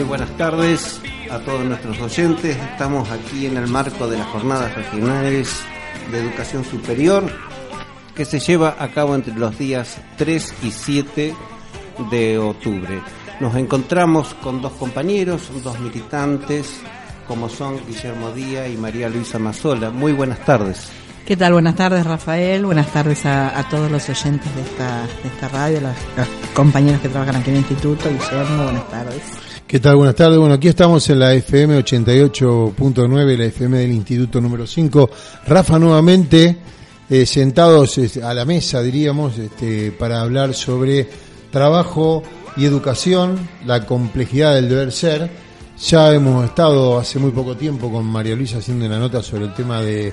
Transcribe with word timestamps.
Muy 0.00 0.08
buenas 0.08 0.34
tardes 0.38 0.98
a 1.30 1.40
todos 1.40 1.62
nuestros 1.62 2.00
oyentes. 2.00 2.56
Estamos 2.56 3.10
aquí 3.10 3.44
en 3.44 3.58
el 3.58 3.66
marco 3.66 4.08
de 4.08 4.16
las 4.16 4.26
jornadas 4.28 4.74
regionales 4.74 5.60
de 6.10 6.20
educación 6.20 6.64
superior 6.64 7.30
que 8.14 8.24
se 8.24 8.40
lleva 8.40 8.76
a 8.78 8.88
cabo 8.92 9.14
entre 9.14 9.34
los 9.34 9.58
días 9.58 10.00
3 10.16 10.54
y 10.62 10.70
7 10.70 11.34
de 12.10 12.38
octubre. 12.38 13.02
Nos 13.40 13.54
encontramos 13.56 14.32
con 14.42 14.62
dos 14.62 14.72
compañeros, 14.72 15.50
dos 15.62 15.78
militantes, 15.78 16.80
como 17.28 17.50
son 17.50 17.78
Guillermo 17.86 18.30
Díaz 18.30 18.70
y 18.70 18.78
María 18.78 19.10
Luisa 19.10 19.38
Mazola. 19.38 19.90
Muy 19.90 20.12
buenas 20.12 20.42
tardes. 20.46 20.90
¿Qué 21.26 21.36
tal? 21.36 21.52
Buenas 21.52 21.76
tardes, 21.76 22.06
Rafael. 22.06 22.64
Buenas 22.64 22.90
tardes 22.90 23.26
a, 23.26 23.66
todos 23.68 23.90
los 23.90 24.08
oyentes 24.08 24.56
de 24.56 24.62
esta, 24.62 25.02
de 25.22 25.28
esta 25.28 25.48
radio, 25.48 25.82
los, 25.82 25.96
los, 26.16 26.28
compañeros 26.54 27.02
que 27.02 27.10
trabajan 27.10 27.36
aquí 27.36 27.50
en 27.50 27.56
el 27.56 27.60
instituto. 27.60 28.08
Guillermo, 28.08 28.64
buenas 28.64 28.88
tardes. 28.88 29.49
¿Qué 29.70 29.78
tal? 29.78 29.94
Buenas 29.94 30.16
tardes. 30.16 30.36
Bueno, 30.36 30.56
aquí 30.56 30.66
estamos 30.66 31.08
en 31.10 31.20
la 31.20 31.32
FM 31.32 31.78
88.9, 31.78 33.36
la 33.36 33.44
FM 33.44 33.78
del 33.78 33.92
Instituto 33.92 34.40
número 34.40 34.66
5. 34.66 35.08
Rafa, 35.46 35.78
nuevamente 35.78 36.56
eh, 37.08 37.24
sentados 37.24 37.96
a 38.20 38.34
la 38.34 38.44
mesa, 38.44 38.82
diríamos, 38.82 39.38
este, 39.38 39.92
para 39.92 40.22
hablar 40.22 40.54
sobre 40.54 41.08
trabajo 41.52 42.24
y 42.56 42.64
educación, 42.64 43.48
la 43.64 43.86
complejidad 43.86 44.56
del 44.56 44.68
deber 44.68 44.90
ser. 44.90 45.30
Ya 45.78 46.12
hemos 46.12 46.46
estado 46.46 46.98
hace 46.98 47.20
muy 47.20 47.30
poco 47.30 47.56
tiempo 47.56 47.92
con 47.92 48.04
María 48.06 48.34
Luisa 48.34 48.58
haciendo 48.58 48.86
una 48.86 48.98
nota 48.98 49.22
sobre 49.22 49.44
el 49.44 49.54
tema 49.54 49.82
de 49.82 50.12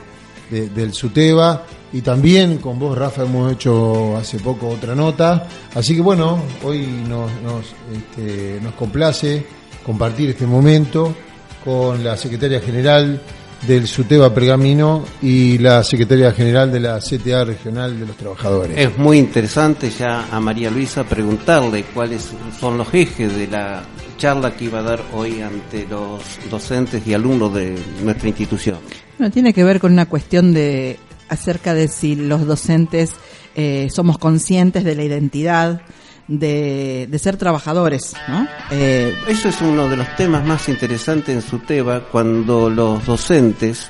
del 0.49 0.93
SUTEBA 0.93 1.63
y 1.93 2.01
también 2.01 2.57
con 2.57 2.79
vos, 2.79 2.97
Rafa, 2.97 3.23
hemos 3.23 3.51
hecho 3.51 4.15
hace 4.17 4.39
poco 4.39 4.69
otra 4.69 4.95
nota. 4.95 5.47
Así 5.73 5.95
que 5.95 6.01
bueno, 6.01 6.39
hoy 6.63 6.85
nos, 7.07 7.31
nos, 7.41 7.65
este, 7.93 8.59
nos 8.61 8.73
complace 8.73 9.45
compartir 9.87 10.29
este 10.29 10.45
momento 10.45 11.15
con 11.63 12.03
la 12.03 12.17
secretaria 12.17 12.59
general 12.59 13.21
del 13.65 13.87
SUTEBA 13.87 14.33
Pergamino 14.33 15.05
y 15.21 15.57
la 15.59 15.81
secretaria 15.81 16.33
general 16.33 16.71
de 16.73 16.81
la 16.81 16.99
CTA 16.99 17.45
Regional 17.45 17.97
de 17.97 18.05
los 18.05 18.17
Trabajadores. 18.17 18.77
Es 18.77 18.97
muy 18.97 19.17
interesante 19.17 19.89
ya 19.89 20.27
a 20.29 20.39
María 20.41 20.69
Luisa 20.69 21.05
preguntarle 21.05 21.85
cuáles 21.93 22.33
son 22.59 22.77
los 22.77 22.93
ejes 22.93 23.33
de 23.33 23.47
la 23.47 23.83
charla 24.17 24.55
que 24.55 24.65
iba 24.65 24.79
a 24.79 24.83
dar 24.83 25.01
hoy 25.13 25.41
ante 25.41 25.87
los 25.87 26.21
docentes 26.51 27.07
y 27.07 27.13
alumnos 27.13 27.53
de 27.53 27.77
nuestra 28.03 28.27
institución. 28.27 28.79
Bueno, 29.17 29.31
tiene 29.31 29.53
que 29.53 29.63
ver 29.63 29.79
con 29.79 29.93
una 29.93 30.07
cuestión 30.07 30.53
de 30.53 30.99
acerca 31.29 31.73
de 31.73 31.87
si 31.87 32.15
los 32.15 32.45
docentes 32.45 33.13
eh, 33.55 33.87
somos 33.89 34.17
conscientes 34.17 34.83
de 34.83 34.95
la 34.95 35.03
identidad 35.03 35.81
de, 36.27 37.07
de 37.09 37.19
ser 37.19 37.37
trabajadores, 37.37 38.13
¿no? 38.27 38.47
Eh, 38.71 39.15
Eso 39.27 39.49
es 39.49 39.61
uno 39.61 39.87
de 39.89 39.97
los 39.97 40.15
temas 40.15 40.45
más 40.45 40.67
interesantes 40.69 41.33
en 41.35 41.41
SUTEBA 41.41 42.01
cuando 42.11 42.69
los 42.69 43.05
docentes 43.05 43.89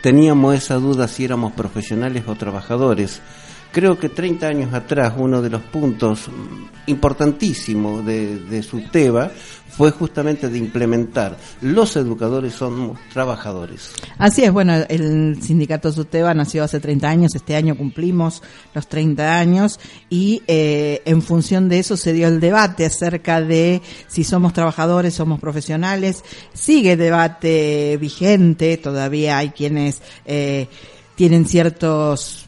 teníamos 0.00 0.54
esa 0.54 0.76
duda 0.76 1.08
si 1.08 1.24
éramos 1.24 1.52
profesionales 1.52 2.24
o 2.26 2.34
trabajadores. 2.34 3.20
Creo 3.72 3.98
que 3.98 4.10
30 4.10 4.46
años 4.46 4.74
atrás 4.74 5.14
uno 5.16 5.40
de 5.40 5.48
los 5.50 5.62
puntos 5.62 6.28
importantísimos 6.86 8.04
de, 8.04 8.38
de 8.38 8.62
fue 9.68 9.90
justamente 9.90 10.48
de 10.48 10.58
implementar 10.58 11.38
los 11.62 11.96
educadores 11.96 12.52
somos 12.52 12.98
trabajadores. 13.12 13.92
Así 14.18 14.44
es, 14.44 14.52
bueno, 14.52 14.74
el 14.88 15.42
sindicato 15.42 15.90
SUTEBA 15.90 16.34
nació 16.34 16.64
hace 16.64 16.78
30 16.80 17.08
años, 17.08 17.34
este 17.34 17.56
año 17.56 17.76
cumplimos 17.76 18.42
los 18.74 18.86
30 18.86 19.38
años 19.38 19.80
y 20.10 20.42
eh, 20.46 21.00
en 21.06 21.22
función 21.22 21.70
de 21.70 21.78
eso 21.78 21.96
se 21.96 22.12
dio 22.12 22.28
el 22.28 22.40
debate 22.40 22.84
acerca 22.84 23.40
de 23.40 23.80
si 24.08 24.24
somos 24.24 24.52
trabajadores, 24.52 25.14
somos 25.14 25.40
profesionales, 25.40 26.22
sigue 26.52 26.96
debate 26.98 27.96
vigente, 27.98 28.76
todavía 28.76 29.38
hay 29.38 29.50
quienes 29.50 30.02
eh, 30.26 30.68
tienen 31.14 31.46
ciertos 31.46 32.46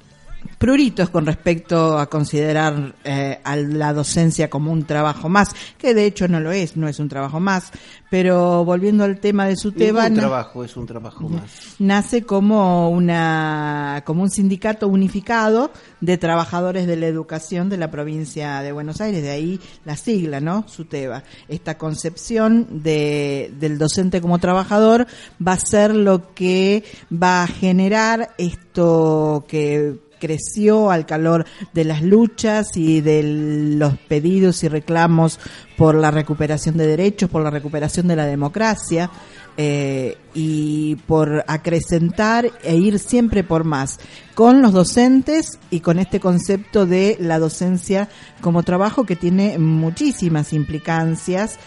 pruritos 0.64 1.10
con 1.10 1.26
respecto 1.26 1.98
a 1.98 2.08
considerar 2.08 2.94
eh, 3.04 3.38
a 3.44 3.54
la 3.54 3.92
docencia 3.92 4.48
como 4.48 4.72
un 4.72 4.84
trabajo 4.84 5.28
más, 5.28 5.50
que 5.76 5.92
de 5.92 6.06
hecho 6.06 6.26
no 6.26 6.40
lo 6.40 6.52
es, 6.52 6.74
no 6.74 6.88
es 6.88 6.98
un 7.00 7.10
trabajo 7.10 7.38
más, 7.38 7.70
pero 8.08 8.64
volviendo 8.64 9.04
al 9.04 9.20
tema 9.20 9.46
de 9.46 9.56
su 9.56 9.72
tema... 9.72 10.06
Un 10.06 10.14
trabajo 10.14 10.64
es 10.64 10.74
un 10.78 10.86
trabajo 10.86 11.28
más. 11.28 11.74
Nace 11.78 12.22
como 12.22 12.88
una 12.88 14.04
como 14.06 14.22
un 14.22 14.30
sindicato 14.30 14.88
unificado 14.88 15.70
de 16.00 16.16
trabajadores 16.16 16.86
de 16.86 16.96
la 16.96 17.08
educación 17.08 17.68
de 17.68 17.76
la 17.76 17.90
provincia 17.90 18.62
de 18.62 18.72
Buenos 18.72 19.02
Aires, 19.02 19.22
de 19.22 19.32
ahí 19.32 19.60
la 19.84 19.96
sigla, 19.98 20.40
¿no? 20.40 20.64
SUTEBA. 20.66 21.24
Esta 21.46 21.76
concepción 21.76 22.82
de, 22.82 23.52
del 23.60 23.76
docente 23.76 24.22
como 24.22 24.38
trabajador 24.38 25.06
va 25.46 25.52
a 25.52 25.58
ser 25.58 25.94
lo 25.94 26.32
que 26.32 26.84
va 27.12 27.42
a 27.42 27.48
generar 27.48 28.30
esto 28.38 29.44
que 29.46 29.98
creció 30.24 30.90
al 30.90 31.04
calor 31.04 31.44
de 31.74 31.84
las 31.84 32.00
luchas 32.00 32.68
y 32.76 33.02
de 33.02 33.22
los 33.76 33.98
pedidos 33.98 34.64
y 34.64 34.68
reclamos 34.68 35.38
por 35.76 35.94
la 35.94 36.10
recuperación 36.10 36.78
de 36.78 36.86
derechos, 36.86 37.28
por 37.28 37.42
la 37.42 37.50
recuperación 37.50 38.08
de 38.08 38.16
la 38.16 38.24
democracia 38.24 39.10
eh, 39.58 40.16
y 40.34 40.96
por 41.06 41.44
acrecentar 41.46 42.50
e 42.62 42.76
ir 42.76 42.98
siempre 42.98 43.44
por 43.44 43.64
más 43.64 44.00
con 44.34 44.62
los 44.62 44.72
docentes 44.72 45.60
y 45.70 45.80
con 45.80 46.00
este 46.00 46.18
concepto 46.18 46.86
de 46.86 47.16
la 47.20 47.38
docencia 47.38 48.08
como 48.40 48.64
trabajo 48.64 49.04
que 49.04 49.14
tiene 49.14 49.58
muchísimas 49.58 50.52
implicancias 50.52 51.58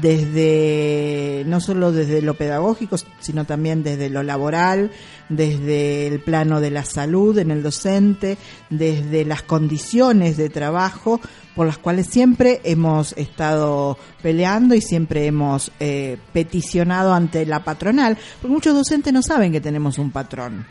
desde 0.00 1.44
no 1.46 1.60
solo 1.60 1.92
desde 1.92 2.22
lo 2.22 2.34
pedagógico 2.34 2.96
sino 3.20 3.44
también 3.44 3.82
desde 3.82 4.08
lo 4.08 4.22
laboral 4.22 4.90
desde 5.28 6.06
el 6.06 6.20
plano 6.20 6.62
de 6.62 6.70
la 6.70 6.86
salud 6.86 7.38
en 7.38 7.50
el 7.50 7.62
docente 7.62 8.38
desde 8.70 9.26
las 9.26 9.42
condiciones 9.42 10.38
de 10.38 10.48
trabajo 10.48 11.20
por 11.54 11.66
las 11.66 11.78
cuales 11.78 12.06
siempre 12.06 12.60
hemos 12.64 13.12
estado 13.12 13.96
peleando 14.22 14.74
y 14.74 14.80
siempre 14.80 15.26
hemos 15.26 15.70
eh, 15.80 16.18
peticionado 16.32 17.14
ante 17.14 17.46
la 17.46 17.62
patronal, 17.62 18.13
porque 18.40 18.52
muchos 18.52 18.74
docentes 18.74 19.12
no 19.12 19.22
saben 19.22 19.52
que 19.52 19.60
tenemos 19.60 19.98
un 19.98 20.10
patrón. 20.10 20.66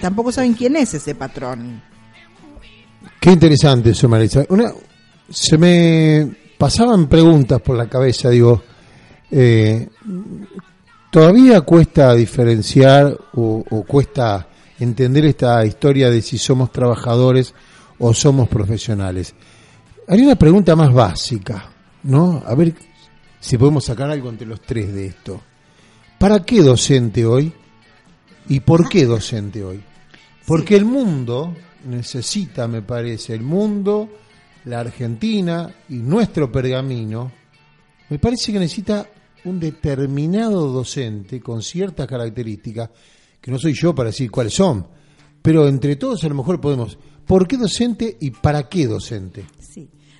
Tampoco 0.00 0.30
saben 0.32 0.54
quién 0.54 0.76
es 0.76 0.94
ese 0.94 1.14
patrón. 1.14 1.82
Qué 3.20 3.32
interesante 3.32 3.90
eso, 3.90 4.08
Marisa. 4.08 4.44
Una, 4.48 4.72
se 5.28 5.58
me 5.58 6.28
pasaban 6.56 7.08
preguntas 7.08 7.60
por 7.60 7.76
la 7.76 7.88
cabeza, 7.88 8.30
digo, 8.30 8.62
eh, 9.30 9.88
¿todavía 11.10 11.60
cuesta 11.62 12.14
diferenciar 12.14 13.16
o, 13.34 13.64
o 13.68 13.82
cuesta 13.82 14.48
entender 14.78 15.24
esta 15.26 15.64
historia 15.66 16.10
de 16.10 16.22
si 16.22 16.38
somos 16.38 16.70
trabajadores 16.72 17.54
o 17.98 18.14
somos 18.14 18.48
profesionales? 18.48 19.34
Hay 20.06 20.22
una 20.22 20.36
pregunta 20.36 20.74
más 20.74 20.92
básica, 20.92 21.70
¿no? 22.04 22.42
A 22.46 22.54
ver 22.54 22.72
si 23.40 23.58
podemos 23.58 23.84
sacar 23.84 24.10
algo 24.10 24.28
entre 24.30 24.46
los 24.46 24.60
tres 24.60 24.92
de 24.92 25.06
esto. 25.06 25.40
¿Para 26.18 26.40
qué 26.44 26.62
docente 26.62 27.24
hoy? 27.24 27.52
¿Y 28.48 28.58
por 28.60 28.88
qué 28.88 29.04
docente 29.04 29.62
hoy? 29.62 29.80
Porque 30.46 30.74
el 30.74 30.84
mundo 30.84 31.54
necesita, 31.84 32.66
me 32.66 32.82
parece, 32.82 33.34
el 33.34 33.42
mundo, 33.42 34.08
la 34.64 34.80
Argentina 34.80 35.72
y 35.88 35.94
nuestro 35.94 36.50
pergamino, 36.50 37.30
me 38.08 38.18
parece 38.18 38.52
que 38.52 38.58
necesita 38.58 39.08
un 39.44 39.60
determinado 39.60 40.72
docente 40.72 41.40
con 41.40 41.62
ciertas 41.62 42.08
características, 42.08 42.90
que 43.40 43.52
no 43.52 43.58
soy 43.58 43.74
yo 43.74 43.94
para 43.94 44.08
decir 44.08 44.28
cuáles 44.28 44.54
son, 44.54 44.88
pero 45.40 45.68
entre 45.68 45.94
todos 45.94 46.24
a 46.24 46.28
lo 46.28 46.34
mejor 46.34 46.60
podemos, 46.60 46.98
¿por 47.26 47.46
qué 47.46 47.56
docente 47.56 48.16
y 48.20 48.32
para 48.32 48.68
qué 48.68 48.88
docente? 48.88 49.44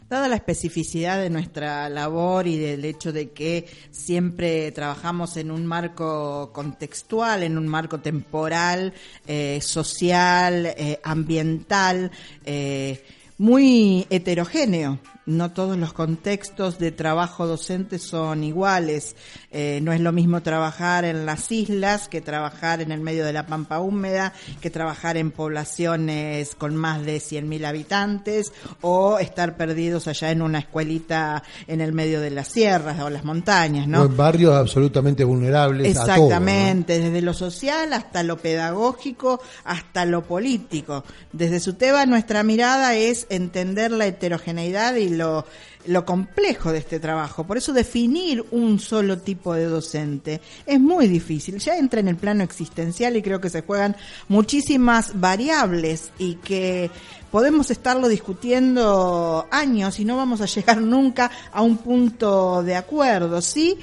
Dada 0.08 0.26
la 0.26 0.37
especificidad 0.37 1.20
de 1.20 1.28
nuestra 1.28 1.90
labor 1.90 2.46
y 2.46 2.56
del 2.56 2.82
hecho 2.87 3.12
de 3.12 3.31
que 3.32 3.66
siempre 3.90 4.72
trabajamos 4.72 5.37
en 5.37 5.50
un 5.50 5.66
marco 5.66 6.50
contextual, 6.55 7.43
en 7.43 7.58
un 7.58 7.69
marco 7.69 8.00
temporal, 8.00 8.94
eh, 9.26 9.58
social, 9.60 10.64
eh, 10.64 10.99
ambiental, 11.05 12.10
eh, 12.46 13.05
muy 13.37 14.06
heterogéneo, 14.08 14.99
no 15.28 15.52
todos 15.52 15.76
los 15.76 15.92
contextos 15.92 16.78
de 16.78 16.90
trabajo 16.90 17.46
docente 17.46 17.98
son 17.98 18.42
iguales. 18.44 19.14
Eh, 19.50 19.80
no 19.82 19.92
es 19.92 20.00
lo 20.00 20.10
mismo 20.10 20.40
trabajar 20.40 21.04
en 21.04 21.26
las 21.26 21.52
islas 21.52 22.08
que 22.08 22.22
trabajar 22.22 22.80
en 22.80 22.92
el 22.92 23.00
medio 23.00 23.26
de 23.26 23.34
la 23.34 23.46
pampa 23.46 23.78
húmeda, 23.78 24.32
que 24.62 24.70
trabajar 24.70 25.19
en 25.19 25.30
poblaciones 25.30 26.54
con 26.54 26.75
más 26.76 27.04
de 27.04 27.19
100.000 27.19 27.66
habitantes 27.66 28.52
o 28.80 29.19
estar 29.19 29.58
perdidos 29.58 30.08
allá 30.08 30.30
en 30.30 30.40
una 30.40 30.60
escuelita 30.60 31.42
en 31.66 31.82
el 31.82 31.92
medio 31.92 32.22
de 32.22 32.30
las 32.30 32.48
sierras 32.48 32.98
o 33.00 33.10
las 33.10 33.25
montañas, 33.25 33.86
¿no? 33.86 34.02
O 34.02 34.06
en 34.06 34.16
barrios 34.16 34.54
absolutamente 34.54 35.25
vulnerables. 35.25 35.88
Exactamente, 35.88 36.94
a 36.94 36.96
todo, 36.96 37.04
desde 37.04 37.22
lo 37.22 37.34
social 37.34 37.92
hasta 37.92 38.22
lo 38.22 38.38
pedagógico, 38.38 39.42
hasta 39.64 40.06
lo 40.06 40.22
político. 40.22 41.04
Desde 41.32 41.60
SUTEBA 41.60 42.06
nuestra 42.06 42.42
mirada 42.42 42.94
es 42.94 43.26
entender 43.28 43.90
la 43.90 44.06
heterogeneidad 44.06 44.94
y 44.94 45.17
lo, 45.18 45.44
lo 45.86 46.04
complejo 46.04 46.72
de 46.72 46.78
este 46.78 47.00
trabajo. 47.00 47.44
Por 47.44 47.58
eso 47.58 47.72
definir 47.72 48.44
un 48.50 48.78
solo 48.78 49.18
tipo 49.18 49.54
de 49.54 49.64
docente 49.64 50.40
es 50.66 50.80
muy 50.80 51.08
difícil. 51.08 51.58
Ya 51.58 51.76
entra 51.76 52.00
en 52.00 52.08
el 52.08 52.16
plano 52.16 52.42
existencial 52.44 53.16
y 53.16 53.22
creo 53.22 53.40
que 53.40 53.50
se 53.50 53.62
juegan 53.62 53.96
muchísimas 54.28 55.20
variables 55.20 56.10
y 56.18 56.36
que 56.36 56.90
podemos 57.30 57.70
estarlo 57.70 58.08
discutiendo 58.08 59.46
años 59.50 59.98
y 60.00 60.04
no 60.04 60.16
vamos 60.16 60.40
a 60.40 60.46
llegar 60.46 60.80
nunca 60.80 61.30
a 61.52 61.62
un 61.62 61.78
punto 61.78 62.62
de 62.62 62.76
acuerdo, 62.76 63.42
¿sí? 63.42 63.78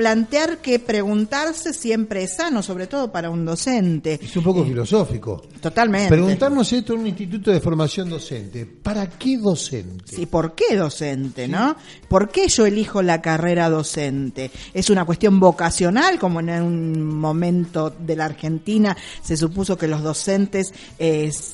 Plantear 0.00 0.62
que 0.62 0.78
preguntarse 0.78 1.74
siempre 1.74 2.22
es 2.22 2.36
sano, 2.36 2.62
sobre 2.62 2.86
todo 2.86 3.12
para 3.12 3.28
un 3.28 3.44
docente. 3.44 4.18
Es 4.22 4.34
un 4.34 4.42
poco 4.42 4.64
filosófico. 4.64 5.42
Totalmente. 5.60 6.08
Preguntarnos 6.08 6.72
esto 6.72 6.94
en 6.94 7.00
un 7.00 7.08
instituto 7.08 7.50
de 7.50 7.60
formación 7.60 8.08
docente. 8.08 8.64
¿Para 8.64 9.10
qué 9.10 9.36
docente? 9.36 10.16
Sí, 10.16 10.24
¿por 10.24 10.54
qué 10.54 10.74
docente, 10.74 11.46
no? 11.48 11.76
¿Por 12.08 12.30
qué 12.30 12.48
yo 12.48 12.64
elijo 12.64 13.02
la 13.02 13.20
carrera 13.20 13.68
docente? 13.68 14.50
¿Es 14.72 14.88
una 14.88 15.04
cuestión 15.04 15.38
vocacional, 15.38 16.18
como 16.18 16.40
en 16.40 16.48
un 16.48 17.02
momento 17.02 17.90
de 17.90 18.16
la 18.16 18.24
Argentina 18.24 18.96
se 19.22 19.36
supuso 19.36 19.76
que 19.76 19.86
los 19.86 20.02
docentes 20.02 20.72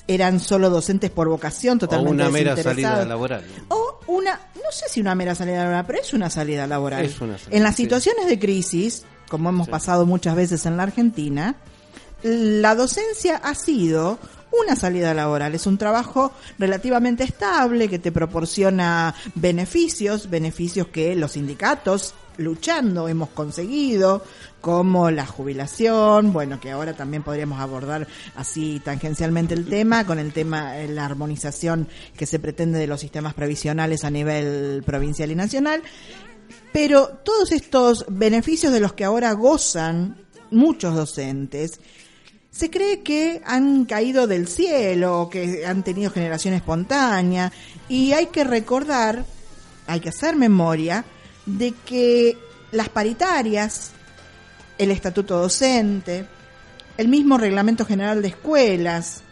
eran 0.07 0.39
solo 0.39 0.71
docentes 0.71 1.11
por 1.11 1.29
vocación, 1.29 1.81
totalmente 1.81 2.23
O 2.23 2.27
una 2.27 2.31
mera 2.31 2.57
salida 2.57 3.05
laboral. 3.05 3.43
O 3.71 3.99
una, 4.07 4.39
no 4.55 4.71
sé 4.71 4.85
si 4.89 5.01
una 5.01 5.17
mera 5.17 5.35
salida 5.35 5.65
laboral, 5.65 5.85
pero 5.85 6.01
es 6.01 6.13
una 6.13 6.31
salida 6.31 6.65
laboral. 6.69 7.05
Es 7.05 7.21
una 7.21 7.37
salida, 7.39 7.57
en 7.57 7.65
las 7.65 7.75
sí. 7.75 7.83
situaciones 7.83 8.29
crisis, 8.39 9.05
como 9.29 9.49
hemos 9.49 9.69
pasado 9.69 10.07
muchas 10.07 10.37
veces 10.37 10.67
en 10.67 10.77
la 10.77 10.85
Argentina, 10.85 11.57
la 12.23 12.75
docencia 12.75 13.37
ha 13.37 13.55
sido 13.55 14.19
una 14.63 14.77
salida 14.77 15.13
laboral, 15.15 15.55
es 15.55 15.67
un 15.67 15.79
trabajo 15.79 16.33
relativamente 16.59 17.25
estable 17.25 17.89
que 17.89 17.99
te 17.99 18.13
proporciona 18.13 19.15
beneficios, 19.35 20.31
beneficios 20.31 20.89
que 20.89 21.15
los 21.15 21.33
sindicatos 21.33 22.15
luchando 22.39 23.09
hemos 23.09 23.31
conseguido, 23.31 24.23
como 24.61 25.11
la 25.11 25.27
jubilación, 25.27 26.33
bueno, 26.33 26.61
que 26.61 26.71
ahora 26.71 26.95
también 26.95 27.23
podríamos 27.23 27.61
abordar 27.61 28.07
así 28.35 28.81
tangencialmente 28.85 29.55
el 29.55 29.67
tema, 29.67 30.05
con 30.07 30.19
el 30.19 30.33
tema, 30.33 30.79
eh, 30.79 30.89
la 30.89 31.05
armonización 31.05 31.89
que 32.17 32.27
se 32.27 32.39
pretende 32.39 32.79
de 32.79 32.87
los 32.87 33.01
sistemas 33.01 33.35
previsionales 33.35 34.05
a 34.05 34.11
nivel 34.11 34.83
provincial 34.85 35.31
y 35.31 35.35
nacional, 35.35 35.83
pero 36.73 37.09
todos 37.25 37.53
estos 37.53 38.05
beneficios 38.09 38.73
de 38.73 38.81
los 38.81 38.93
que 38.93 39.05
ahora 39.05 39.33
gozan 39.33 40.17
muchos 40.51 40.95
docentes, 40.95 41.81
se 42.51 42.71
cree 42.71 43.03
que 43.03 43.43
han 43.45 43.85
caído 43.85 44.27
del 44.27 44.49
cielo, 44.49 45.29
que 45.31 45.67
han 45.67 45.83
tenido 45.83 46.11
generación 46.11 46.55
espontánea, 46.55 47.53
y 47.89 48.13
hay 48.13 48.27
que 48.27 48.45
recordar, 48.45 49.27
hay 49.87 50.01
que 50.01 50.09
hacer 50.09 50.37
memoria, 50.37 51.05
de 51.45 51.75
que 51.85 52.39
las 52.73 52.89
paritarias, 52.89 53.91
el 54.79 54.91
estatuto 54.91 55.39
docente, 55.39 56.27
el 56.97 57.09
mismo 57.09 57.37
reglamento 57.37 57.85
general 57.85 58.23
de 58.23 58.29
escuelas, 58.29 59.23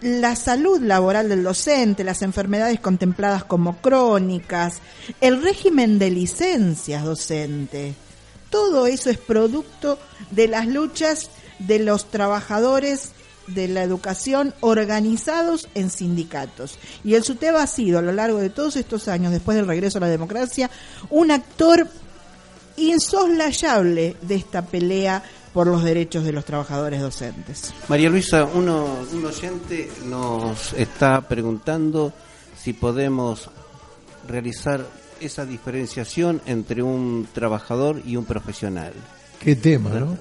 la 0.00 0.36
salud 0.36 0.80
laboral 0.80 1.28
del 1.28 1.42
docente, 1.42 2.04
las 2.04 2.22
enfermedades 2.22 2.80
contempladas 2.80 3.44
como 3.44 3.76
crónicas, 3.78 4.78
el 5.20 5.42
régimen 5.42 5.98
de 5.98 6.10
licencias 6.10 7.04
docente. 7.04 7.94
Todo 8.48 8.86
eso 8.86 9.10
es 9.10 9.18
producto 9.18 9.98
de 10.30 10.48
las 10.48 10.66
luchas 10.66 11.30
de 11.58 11.78
los 11.78 12.10
trabajadores 12.10 13.10
de 13.46 13.68
la 13.68 13.82
educación 13.82 14.54
organizados 14.60 15.68
en 15.74 15.90
sindicatos. 15.90 16.78
Y 17.04 17.14
el 17.14 17.24
SUTEBA 17.24 17.62
ha 17.62 17.66
sido 17.66 17.98
a 17.98 18.02
lo 18.02 18.12
largo 18.12 18.38
de 18.38 18.50
todos 18.50 18.76
estos 18.76 19.08
años, 19.08 19.32
después 19.32 19.56
del 19.56 19.66
regreso 19.66 19.98
a 19.98 20.02
la 20.02 20.08
democracia, 20.08 20.70
un 21.10 21.30
actor 21.30 21.88
insoslayable 22.76 24.16
de 24.22 24.34
esta 24.34 24.62
pelea 24.62 25.22
por 25.52 25.66
los 25.66 25.82
derechos 25.82 26.24
de 26.24 26.32
los 26.32 26.44
trabajadores 26.44 27.00
docentes. 27.00 27.72
María 27.88 28.10
Luisa, 28.10 28.44
uno, 28.44 28.98
un 29.12 29.24
oyente 29.24 29.90
nos 30.06 30.72
está 30.74 31.20
preguntando 31.22 32.12
si 32.56 32.72
podemos 32.72 33.50
realizar 34.28 34.86
esa 35.20 35.44
diferenciación 35.44 36.40
entre 36.46 36.82
un 36.82 37.28
trabajador 37.32 38.00
y 38.04 38.16
un 38.16 38.24
profesional. 38.24 38.92
Qué 39.38 39.56
tema, 39.56 39.90
¿no? 39.90 40.16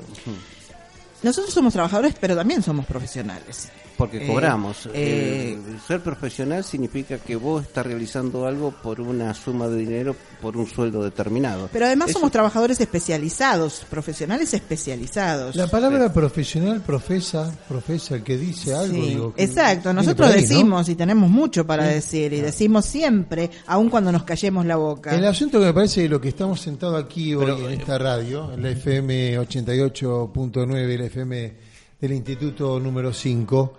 Nosotros 1.21 1.53
somos 1.53 1.73
trabajadores, 1.73 2.15
pero 2.19 2.35
también 2.35 2.63
somos 2.63 2.85
profesionales. 2.85 3.69
Porque 4.00 4.24
Eh, 4.24 4.28
cobramos. 4.28 4.88
eh, 4.88 4.90
Eh, 4.96 5.57
ser 5.86 6.00
profesional 6.01 6.63
significa 6.63 7.18
que 7.19 7.36
vos 7.36 7.63
estás 7.63 7.86
realizando 7.86 8.48
algo 8.48 8.72
por 8.72 9.00
una 9.01 9.34
suma 9.36 9.68
de 9.68 9.78
dinero, 9.78 10.16
por 10.42 10.56
un 10.57 10.66
sueldo 10.66 11.04
determinado. 11.04 11.69
Pero 11.72 11.86
además 11.86 12.10
Eso- 12.10 12.19
somos 12.19 12.31
trabajadores 12.31 12.80
especializados, 12.80 13.86
profesionales 13.90 14.54
especializados. 14.54 15.56
La 15.56 15.68
palabra 15.68 16.12
profesional 16.13 16.81
profesa, 16.81 17.54
profesa 17.68 18.16
el 18.16 18.24
que 18.24 18.38
dice 18.38 18.74
algo. 18.74 18.96
Sí, 18.96 19.01
digo, 19.10 19.34
que 19.36 19.44
exacto, 19.44 19.94
nosotros 19.94 20.34
decimos 20.34 20.88
y 20.90 20.96
tenemos 20.96 21.30
mucho 21.30 21.68
para 21.68 21.84
decir 21.86 22.31
y 22.34 22.40
decimos 22.42 22.86
siempre, 22.86 23.50
aun 23.68 23.90
cuando 23.90 24.12
nos 24.13 24.24
callemos 24.24 24.66
la 24.66 24.78
boca. 24.78 25.13
El 25.13 25.25
asunto 25.25 25.60
que 25.60 25.66
me 25.66 25.74
parece 25.74 26.04
que 26.04 26.10
lo 26.10 26.22
que 26.22 26.30
estamos 26.30 26.62
sentados 26.62 27.04
aquí 27.04 27.36
hoy 27.36 27.44
Pero, 27.46 27.69
en 27.69 27.80
esta 27.80 27.98
radio, 27.98 28.54
en 28.54 28.63
la 28.63 28.69
FM 28.72 29.38
88.9, 29.40 30.98
la 30.98 31.06
FM 31.06 31.54
del 32.00 32.13
Instituto 32.13 32.80
número 32.80 33.12
5, 33.13 33.74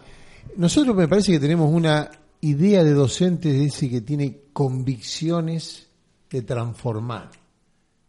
nosotros 0.57 0.95
me 0.95 1.09
parece 1.09 1.33
que 1.33 1.41
tenemos 1.41 1.73
una 1.73 2.11
idea 2.41 2.83
de 2.85 2.93
docente 2.93 3.53
de 3.53 3.67
ese 3.67 3.91
que 3.91 4.01
tiene 4.01 4.45
convicciones 4.53 5.89
de 6.31 6.43
transformar. 6.43 7.31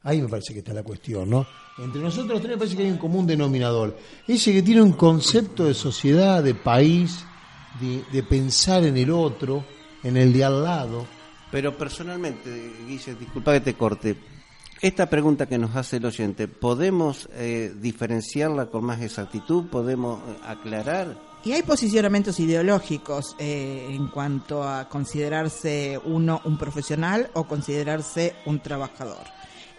Ahí 0.03 0.21
me 0.21 0.27
parece 0.27 0.53
que 0.53 0.59
está 0.59 0.73
la 0.73 0.83
cuestión, 0.83 1.29
¿no? 1.29 1.45
Entre 1.77 2.01
nosotros 2.01 2.39
tres 2.41 2.51
me 2.51 2.57
parece 2.57 2.75
que 2.75 2.83
hay 2.83 2.91
un 2.91 2.97
común 2.97 3.25
denominador. 3.25 3.97
Ese 4.27 4.51
que 4.51 4.61
tiene 4.61 4.81
un 4.81 4.93
concepto 4.93 5.65
de 5.65 5.73
sociedad, 5.73 6.43
de 6.43 6.55
país, 6.55 7.23
de, 7.79 8.23
pensar 8.23 8.83
en 8.83 8.97
el 8.97 9.11
otro, 9.11 9.63
en 10.03 10.17
el 10.17 10.33
de 10.33 10.43
al 10.43 10.63
lado. 10.63 11.05
Pero 11.51 11.77
personalmente, 11.77 12.73
Guille, 12.87 13.15
disculpa 13.15 13.53
que 13.53 13.61
te 13.61 13.73
corte. 13.75 14.15
Esta 14.81 15.07
pregunta 15.09 15.45
que 15.45 15.57
nos 15.57 15.75
hace 15.75 15.97
el 15.97 16.05
oyente, 16.05 16.47
¿podemos 16.47 17.29
eh, 17.33 17.73
diferenciarla 17.79 18.67
con 18.67 18.83
más 18.83 19.01
exactitud? 19.01 19.65
¿Podemos 19.67 20.19
eh, 20.21 20.37
aclarar? 20.43 21.30
Y 21.43 21.53
hay 21.53 21.63
posicionamientos 21.63 22.39
ideológicos 22.39 23.35
eh, 23.39 23.87
en 23.89 24.07
cuanto 24.09 24.63
a 24.63 24.87
considerarse 24.87 25.99
uno 26.03 26.39
un 26.45 26.57
profesional 26.57 27.31
o 27.33 27.45
considerarse 27.45 28.35
un 28.45 28.59
trabajador. 28.59 29.23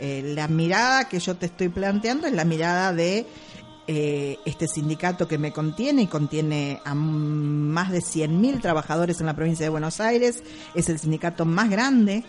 Eh, 0.00 0.32
la 0.34 0.48
mirada 0.48 1.08
que 1.08 1.20
yo 1.20 1.36
te 1.36 1.46
estoy 1.46 1.68
planteando 1.68 2.26
es 2.26 2.32
la 2.32 2.44
mirada 2.44 2.92
de 2.92 3.26
eh, 3.86 4.38
este 4.44 4.66
sindicato 4.66 5.28
que 5.28 5.38
me 5.38 5.52
contiene 5.52 6.02
y 6.02 6.06
contiene 6.08 6.80
a 6.84 6.94
más 6.94 7.92
de 7.92 8.00
100.000 8.00 8.60
trabajadores 8.60 9.20
en 9.20 9.26
la 9.26 9.36
provincia 9.36 9.64
de 9.64 9.70
Buenos 9.70 10.00
Aires. 10.00 10.42
Es 10.74 10.88
el 10.88 10.98
sindicato 10.98 11.44
más 11.44 11.70
grande, 11.70 12.24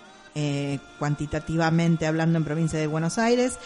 cuantitativamente 1.00 2.06
hablando, 2.06 2.38
en 2.38 2.46
provincia 2.46 2.78
de 2.78 2.86
Buenos 2.86 3.18
Aires. 3.18 3.58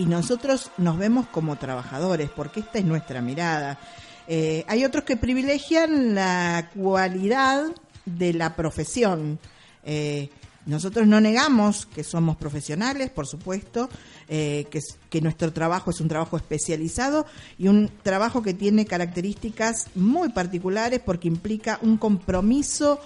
Y 0.00 0.06
nosotros 0.06 0.70
nos 0.78 0.96
vemos 0.96 1.26
como 1.26 1.56
trabajadores, 1.56 2.30
porque 2.30 2.60
esta 2.60 2.78
es 2.78 2.86
nuestra 2.86 3.20
mirada. 3.20 3.78
Eh, 4.26 4.64
hay 4.66 4.86
otros 4.86 5.04
que 5.04 5.18
privilegian 5.18 6.14
la 6.14 6.70
cualidad 6.74 7.66
de 8.06 8.32
la 8.32 8.56
profesión. 8.56 9.38
Eh, 9.84 10.30
nosotros 10.64 11.06
no 11.06 11.20
negamos 11.20 11.84
que 11.84 12.02
somos 12.02 12.38
profesionales, 12.38 13.10
por 13.10 13.26
supuesto, 13.26 13.90
eh, 14.26 14.68
que 15.10 15.20
nuestro 15.20 15.52
trabajo 15.52 15.90
es 15.90 16.00
un 16.00 16.08
trabajo 16.08 16.38
especializado 16.38 17.26
y 17.58 17.68
un 17.68 17.90
trabajo 18.02 18.40
que 18.40 18.54
tiene 18.54 18.86
características 18.86 19.88
muy 19.94 20.30
particulares 20.30 21.00
porque 21.04 21.28
implica 21.28 21.78
un 21.82 21.98
compromiso 21.98 23.00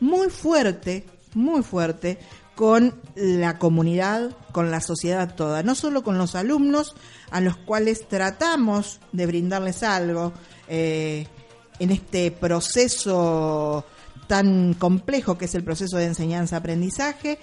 muy 0.00 0.30
fuerte, 0.30 1.06
muy 1.32 1.62
fuerte 1.62 2.18
con 2.60 2.94
la 3.14 3.58
comunidad, 3.58 4.36
con 4.52 4.70
la 4.70 4.82
sociedad 4.82 5.34
toda, 5.34 5.62
no 5.62 5.74
solo 5.74 6.02
con 6.02 6.18
los 6.18 6.34
alumnos 6.34 6.94
a 7.30 7.40
los 7.40 7.56
cuales 7.56 8.06
tratamos 8.06 9.00
de 9.12 9.24
brindarles 9.24 9.82
algo 9.82 10.34
eh, 10.68 11.26
en 11.78 11.90
este 11.90 12.30
proceso 12.30 13.86
tan 14.26 14.74
complejo 14.74 15.38
que 15.38 15.46
es 15.46 15.54
el 15.54 15.64
proceso 15.64 15.96
de 15.96 16.04
enseñanza-aprendizaje, 16.04 17.38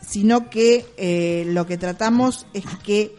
sino 0.00 0.48
que 0.48 0.86
eh, 0.96 1.44
lo 1.48 1.66
que 1.66 1.76
tratamos 1.76 2.46
es 2.54 2.64
que 2.82 3.14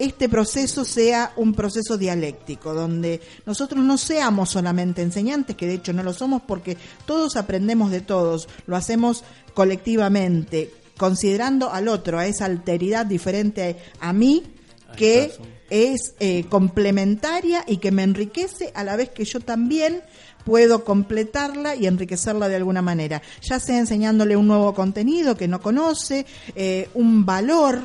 este 0.00 0.28
proceso 0.28 0.84
sea 0.84 1.32
un 1.36 1.54
proceso 1.54 1.96
dialéctico, 1.96 2.74
donde 2.74 3.20
nosotros 3.46 3.84
no 3.84 3.98
seamos 3.98 4.50
solamente 4.50 5.02
enseñantes, 5.02 5.56
que 5.56 5.66
de 5.66 5.74
hecho 5.74 5.92
no 5.92 6.02
lo 6.02 6.12
somos 6.12 6.42
porque 6.42 6.76
todos 7.06 7.36
aprendemos 7.36 7.90
de 7.90 8.00
todos, 8.00 8.48
lo 8.66 8.76
hacemos 8.76 9.24
colectivamente, 9.54 10.72
considerando 10.98 11.72
al 11.72 11.88
otro, 11.88 12.18
a 12.18 12.26
esa 12.26 12.44
alteridad 12.44 13.06
diferente 13.06 13.78
a 14.00 14.12
mí, 14.12 14.42
que 14.96 15.32
es 15.70 16.14
eh, 16.18 16.44
complementaria 16.48 17.64
y 17.66 17.78
que 17.78 17.90
me 17.90 18.02
enriquece 18.02 18.72
a 18.74 18.84
la 18.84 18.96
vez 18.96 19.10
que 19.10 19.24
yo 19.24 19.40
también 19.40 20.02
puedo 20.44 20.84
completarla 20.84 21.76
y 21.76 21.86
enriquecerla 21.86 22.48
de 22.48 22.56
alguna 22.56 22.82
manera, 22.82 23.22
ya 23.42 23.60
sea 23.60 23.78
enseñándole 23.78 24.36
un 24.36 24.48
nuevo 24.48 24.74
contenido 24.74 25.36
que 25.36 25.48
no 25.48 25.60
conoce, 25.60 26.26
eh, 26.54 26.88
un 26.94 27.26
valor 27.26 27.82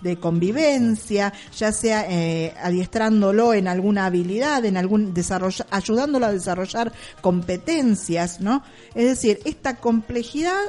de 0.00 0.16
convivencia, 0.16 1.32
ya 1.56 1.72
sea 1.72 2.06
eh, 2.08 2.54
adiestrándolo 2.62 3.52
en 3.54 3.68
alguna 3.68 4.06
habilidad, 4.06 4.64
en 4.64 4.76
algún 4.76 5.12
desarrollo, 5.12 5.66
ayudándolo 5.70 6.26
a 6.26 6.32
desarrollar 6.32 6.92
competencias, 7.20 8.40
¿no? 8.40 8.62
Es 8.94 9.04
decir, 9.06 9.40
esta 9.44 9.76
complejidad 9.76 10.60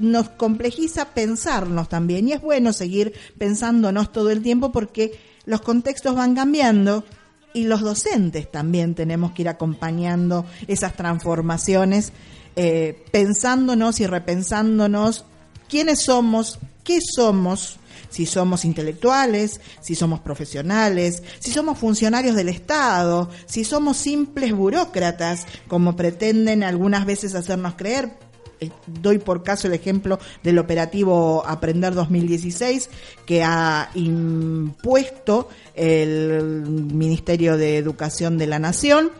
nos 0.00 0.28
complejiza 0.30 1.06
pensarnos 1.06 1.88
también. 1.88 2.28
Y 2.28 2.32
es 2.32 2.40
bueno 2.40 2.72
seguir 2.72 3.12
pensándonos 3.38 4.12
todo 4.12 4.30
el 4.30 4.42
tiempo 4.42 4.72
porque 4.72 5.18
los 5.46 5.60
contextos 5.60 6.14
van 6.14 6.34
cambiando 6.34 7.04
y 7.52 7.64
los 7.64 7.80
docentes 7.80 8.50
también 8.50 8.94
tenemos 8.94 9.32
que 9.32 9.42
ir 9.42 9.48
acompañando 9.48 10.46
esas 10.68 10.94
transformaciones, 10.94 12.12
eh, 12.56 13.04
pensándonos 13.10 14.00
y 14.00 14.06
repensándonos 14.06 15.24
quiénes 15.68 16.02
somos, 16.02 16.58
qué 16.84 16.98
somos, 17.00 17.78
si 18.08 18.26
somos 18.26 18.64
intelectuales, 18.64 19.60
si 19.80 19.94
somos 19.94 20.20
profesionales, 20.20 21.22
si 21.38 21.50
somos 21.52 21.78
funcionarios 21.78 22.36
del 22.36 22.48
Estado, 22.48 23.30
si 23.46 23.64
somos 23.64 23.96
simples 23.96 24.52
burócratas, 24.52 25.46
como 25.68 25.96
pretenden 25.96 26.62
algunas 26.62 27.06
veces 27.06 27.34
hacernos 27.34 27.74
creer, 27.74 28.10
doy 28.86 29.18
por 29.18 29.42
caso 29.42 29.66
el 29.66 29.74
ejemplo 29.74 30.18
del 30.42 30.58
operativo 30.58 31.42
Aprender 31.46 31.94
2016 31.94 32.90
que 33.26 33.42
ha 33.42 33.90
impuesto 33.94 35.48
el 35.74 36.64
Ministerio 36.66 37.56
de 37.56 37.76
Educación 37.76 38.38
de 38.38 38.46
la 38.46 38.58
Nación 38.58 39.10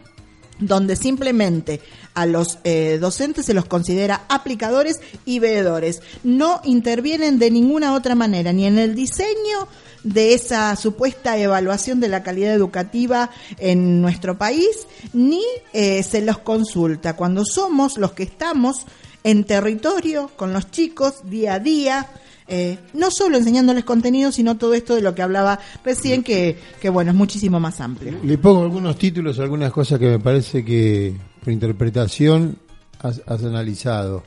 donde 0.61 0.95
simplemente 0.95 1.81
a 2.15 2.27
los 2.27 2.59
eh, 2.65 2.99
docentes 3.01 3.47
se 3.47 3.55
los 3.55 3.65
considera 3.65 4.27
aplicadores 4.29 5.01
y 5.25 5.39
veedores. 5.39 6.03
No 6.23 6.61
intervienen 6.65 7.39
de 7.39 7.51
ninguna 7.51 7.95
otra 7.95 8.15
manera, 8.15 8.53
ni 8.53 8.67
en 8.67 8.79
el 8.79 8.95
diseño 8.95 9.69
de 10.05 10.35
esa 10.35 10.75
supuesta 10.77 11.39
evaluación 11.39 12.01
de 12.01 12.09
la 12.09 12.23
calidad 12.23 12.55
educativa 12.55 13.31
en 13.59 14.01
nuestro 14.01 14.39
país, 14.39 14.87
ni 15.13 15.43
eh, 15.73 16.03
se 16.03 16.21
los 16.23 16.39
consulta. 16.39 17.17
Cuando 17.17 17.45
somos 17.45 17.99
los 17.99 18.13
que 18.13 18.23
estamos 18.23 18.87
en 19.25 19.45
territorio 19.45 20.31
con 20.37 20.53
los 20.53 20.71
chicos 20.71 21.29
día 21.29 21.55
a 21.55 21.59
día, 21.59 22.07
eh, 22.49 22.79
no 22.95 23.11
solo 23.11 23.37
enseñándoles 23.37 23.85
contenido, 23.85 24.33
sino 24.33 24.57
todo 24.57 24.75
esto 24.75 24.97
de 24.97 25.03
lo 25.03 25.15
que 25.15 25.23
hablaba 25.23 25.61
recién, 25.85 26.25
que, 26.25 26.59
que 26.81 26.89
bueno, 26.89 27.13
es 27.13 27.17
muchísimo 27.17 27.61
más 27.61 27.81
amplio. 27.81 28.19
Le 28.25 28.39
pongo 28.39 28.63
algunos 28.63 28.97
títulos, 28.99 29.39
algunas 29.39 29.73
cosas 29.73 29.99
que 29.99 30.07
me 30.07 30.19
parece 30.19 30.65
que 30.65 31.15
por 31.43 31.53
interpretación 31.53 32.59
has, 32.99 33.45
analizado. 33.45 34.25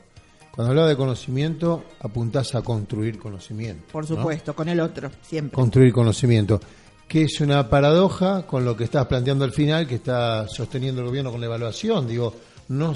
Cuando 0.52 0.70
hablaba 0.70 0.88
de 0.88 0.96
conocimiento, 0.96 1.84
apuntás 2.00 2.54
a 2.54 2.62
construir 2.62 3.18
conocimiento. 3.18 3.84
Por 3.92 4.06
supuesto, 4.06 4.54
con 4.54 4.68
el 4.68 4.80
otro, 4.80 5.10
siempre. 5.20 5.54
Construir 5.54 5.92
conocimiento. 5.92 6.60
Que 7.08 7.24
es 7.24 7.40
una 7.40 7.68
paradoja 7.68 8.46
con 8.46 8.64
lo 8.64 8.76
que 8.76 8.84
estás 8.84 9.06
planteando 9.06 9.44
al 9.44 9.52
final, 9.52 9.86
que 9.86 9.96
está 9.96 10.48
sosteniendo 10.48 11.02
el 11.02 11.08
gobierno 11.08 11.30
con 11.30 11.40
la 11.40 11.46
evaluación. 11.46 12.06
Digo, 12.06 12.34
no 12.68 12.94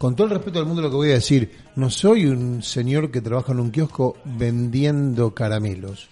con 0.00 0.16
todo 0.16 0.28
el 0.28 0.32
respeto 0.32 0.58
del 0.58 0.66
mundo 0.66 0.80
lo 0.80 0.88
que 0.88 0.96
voy 0.96 1.10
a 1.10 1.14
decir, 1.16 1.58
no 1.76 1.90
soy 1.90 2.24
un 2.24 2.62
señor 2.62 3.10
que 3.10 3.20
trabaja 3.20 3.52
en 3.52 3.60
un 3.60 3.70
kiosco 3.70 4.16
vendiendo 4.24 5.34
caramelos. 5.34 6.08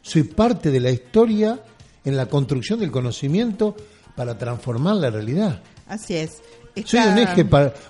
Soy 0.00 0.22
parte 0.22 0.70
de 0.70 0.78
la 0.78 0.92
historia 0.92 1.58
en 2.04 2.16
la 2.16 2.26
construcción 2.26 2.78
del 2.78 2.92
conocimiento 2.92 3.74
para 4.14 4.38
transformar 4.38 4.94
la 4.94 5.10
realidad. 5.10 5.60
Así 5.88 6.14
es. 6.14 6.40
Soy 6.84 7.00
un 7.00 7.18
eje, 7.18 7.44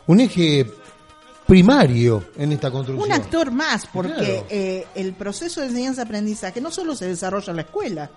un 0.06 0.20
eje 0.20 0.66
primario 1.46 2.30
en 2.38 2.52
esta 2.52 2.70
construcción. 2.70 3.06
Un 3.06 3.12
actor 3.12 3.50
más, 3.50 3.86
porque 3.92 4.44
eh, 4.48 4.86
el 4.94 5.12
proceso 5.12 5.60
de 5.60 5.66
enseñanza-aprendizaje 5.66 6.62
no 6.62 6.70
solo 6.70 6.96
se 6.96 7.08
desarrolla 7.08 7.50
en 7.50 7.56
la 7.56 7.62
escuela. 7.62 8.10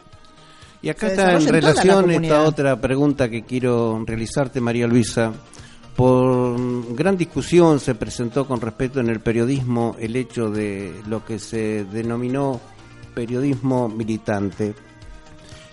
Y 0.82 0.88
acá 0.88 1.08
está 1.08 1.34
en 1.34 1.48
relación 1.50 2.12
esta 2.12 2.44
otra 2.44 2.80
pregunta 2.80 3.28
que 3.28 3.44
quiero 3.44 4.06
realizarte, 4.06 4.62
María 4.62 4.88
Luisa. 4.88 5.34
Por 5.98 6.96
gran 6.96 7.18
discusión 7.18 7.80
se 7.80 7.96
presentó 7.96 8.48
con 8.48 8.62
respecto 8.62 9.00
en 9.00 9.10
el 9.10 9.20
periodismo 9.20 9.96
el 10.00 10.16
hecho 10.16 10.52
de 10.52 10.94
lo 11.08 11.26
que 11.26 11.40
se 11.40 11.86
denominó 11.86 12.62
periodismo 13.16 13.90
militante. 13.90 14.76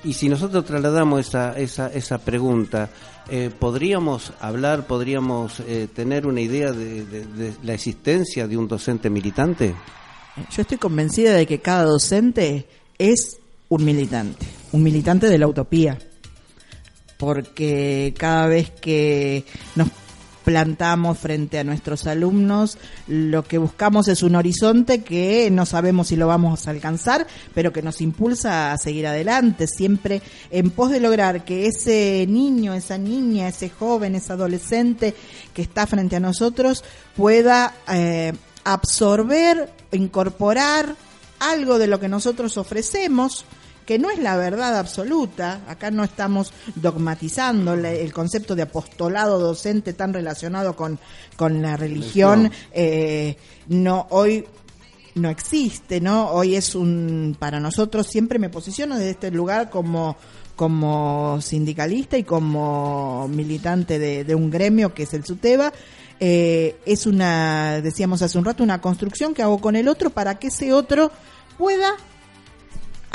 Y 0.02 0.14
si 0.14 0.30
nosotros 0.30 0.64
trasladamos 0.64 1.20
esa, 1.20 1.52
esa, 1.58 1.88
esa 1.92 2.16
pregunta, 2.16 2.88
eh, 3.28 3.50
¿podríamos 3.58 4.32
hablar, 4.40 4.86
podríamos 4.86 5.60
eh, 5.60 5.88
tener 5.94 6.26
una 6.26 6.40
idea 6.40 6.72
de, 6.72 7.04
de, 7.04 7.52
la 7.62 7.74
existencia 7.74 8.48
de 8.48 8.56
un 8.56 8.66
docente 8.66 9.10
militante? 9.10 9.74
Yo 10.50 10.62
estoy 10.62 10.78
convencida 10.78 11.34
de 11.34 11.46
que 11.46 11.60
cada 11.60 11.84
docente 11.84 12.66
es 12.96 13.36
un 13.68 13.84
militante, 13.84 14.46
un 14.72 14.82
militante 14.82 15.28
de 15.28 15.36
la 15.36 15.48
utopía 15.48 15.98
porque 17.18 18.14
cada 18.16 18.46
vez 18.46 18.70
que 18.70 19.44
nos 19.76 19.88
plantamos 20.44 21.18
frente 21.18 21.58
a 21.58 21.64
nuestros 21.64 22.06
alumnos, 22.06 22.78
lo 23.08 23.42
que 23.42 23.58
buscamos 23.58 24.08
es 24.08 24.22
un 24.22 24.36
horizonte 24.36 25.02
que 25.02 25.50
no 25.50 25.66
sabemos 25.66 26.08
si 26.08 26.16
lo 26.16 26.26
vamos 26.26 26.68
a 26.68 26.70
alcanzar, 26.70 27.26
pero 27.54 27.72
que 27.72 27.82
nos 27.82 28.00
impulsa 28.00 28.72
a 28.72 28.78
seguir 28.78 29.06
adelante, 29.06 29.66
siempre 29.66 30.22
en 30.50 30.70
pos 30.70 30.90
de 30.90 31.00
lograr 31.00 31.44
que 31.44 31.66
ese 31.66 32.26
niño, 32.28 32.74
esa 32.74 32.98
niña, 32.98 33.48
ese 33.48 33.70
joven, 33.70 34.14
ese 34.14 34.34
adolescente 34.34 35.14
que 35.54 35.62
está 35.62 35.86
frente 35.86 36.16
a 36.16 36.20
nosotros 36.20 36.84
pueda 37.16 37.74
eh, 37.88 38.32
absorber, 38.64 39.72
incorporar 39.92 40.94
algo 41.40 41.78
de 41.78 41.86
lo 41.86 42.00
que 42.00 42.08
nosotros 42.08 42.56
ofrecemos, 42.58 43.44
que 43.86 43.98
no 43.98 44.10
es 44.10 44.18
la 44.18 44.36
verdad 44.36 44.78
absoluta, 44.78 45.60
acá 45.68 45.90
no 45.90 46.04
estamos 46.04 46.52
dogmatizando 46.74 47.74
el 47.74 48.12
concepto 48.12 48.54
de 48.54 48.62
apostolado 48.62 49.38
docente 49.38 49.92
tan 49.92 50.12
relacionado 50.14 50.74
con, 50.74 50.98
con 51.36 51.62
la 51.62 51.76
religión, 51.76 52.50
eh, 52.72 53.36
no 53.68 54.06
hoy 54.10 54.46
no 55.14 55.28
existe, 55.30 56.00
¿no? 56.00 56.30
Hoy 56.30 56.56
es 56.56 56.74
un, 56.74 57.36
para 57.38 57.60
nosotros 57.60 58.06
siempre 58.06 58.38
me 58.38 58.48
posiciono 58.48 58.96
desde 58.96 59.10
este 59.10 59.30
lugar 59.30 59.70
como 59.70 60.16
como 60.56 61.40
sindicalista 61.40 62.16
y 62.16 62.22
como 62.22 63.26
militante 63.28 63.98
de, 63.98 64.34
un 64.34 64.50
gremio 64.50 64.94
que 64.94 65.02
es 65.02 65.14
el 65.14 65.24
SUTEBA, 65.24 65.72
eh, 66.20 66.76
es 66.86 67.06
una, 67.06 67.80
decíamos 67.80 68.22
hace 68.22 68.38
un 68.38 68.44
rato, 68.44 68.62
una 68.62 68.80
construcción 68.80 69.34
que 69.34 69.42
hago 69.42 69.58
con 69.58 69.74
el 69.74 69.88
otro 69.88 70.10
para 70.10 70.38
que 70.38 70.48
ese 70.48 70.72
otro 70.72 71.10
pueda 71.58 71.96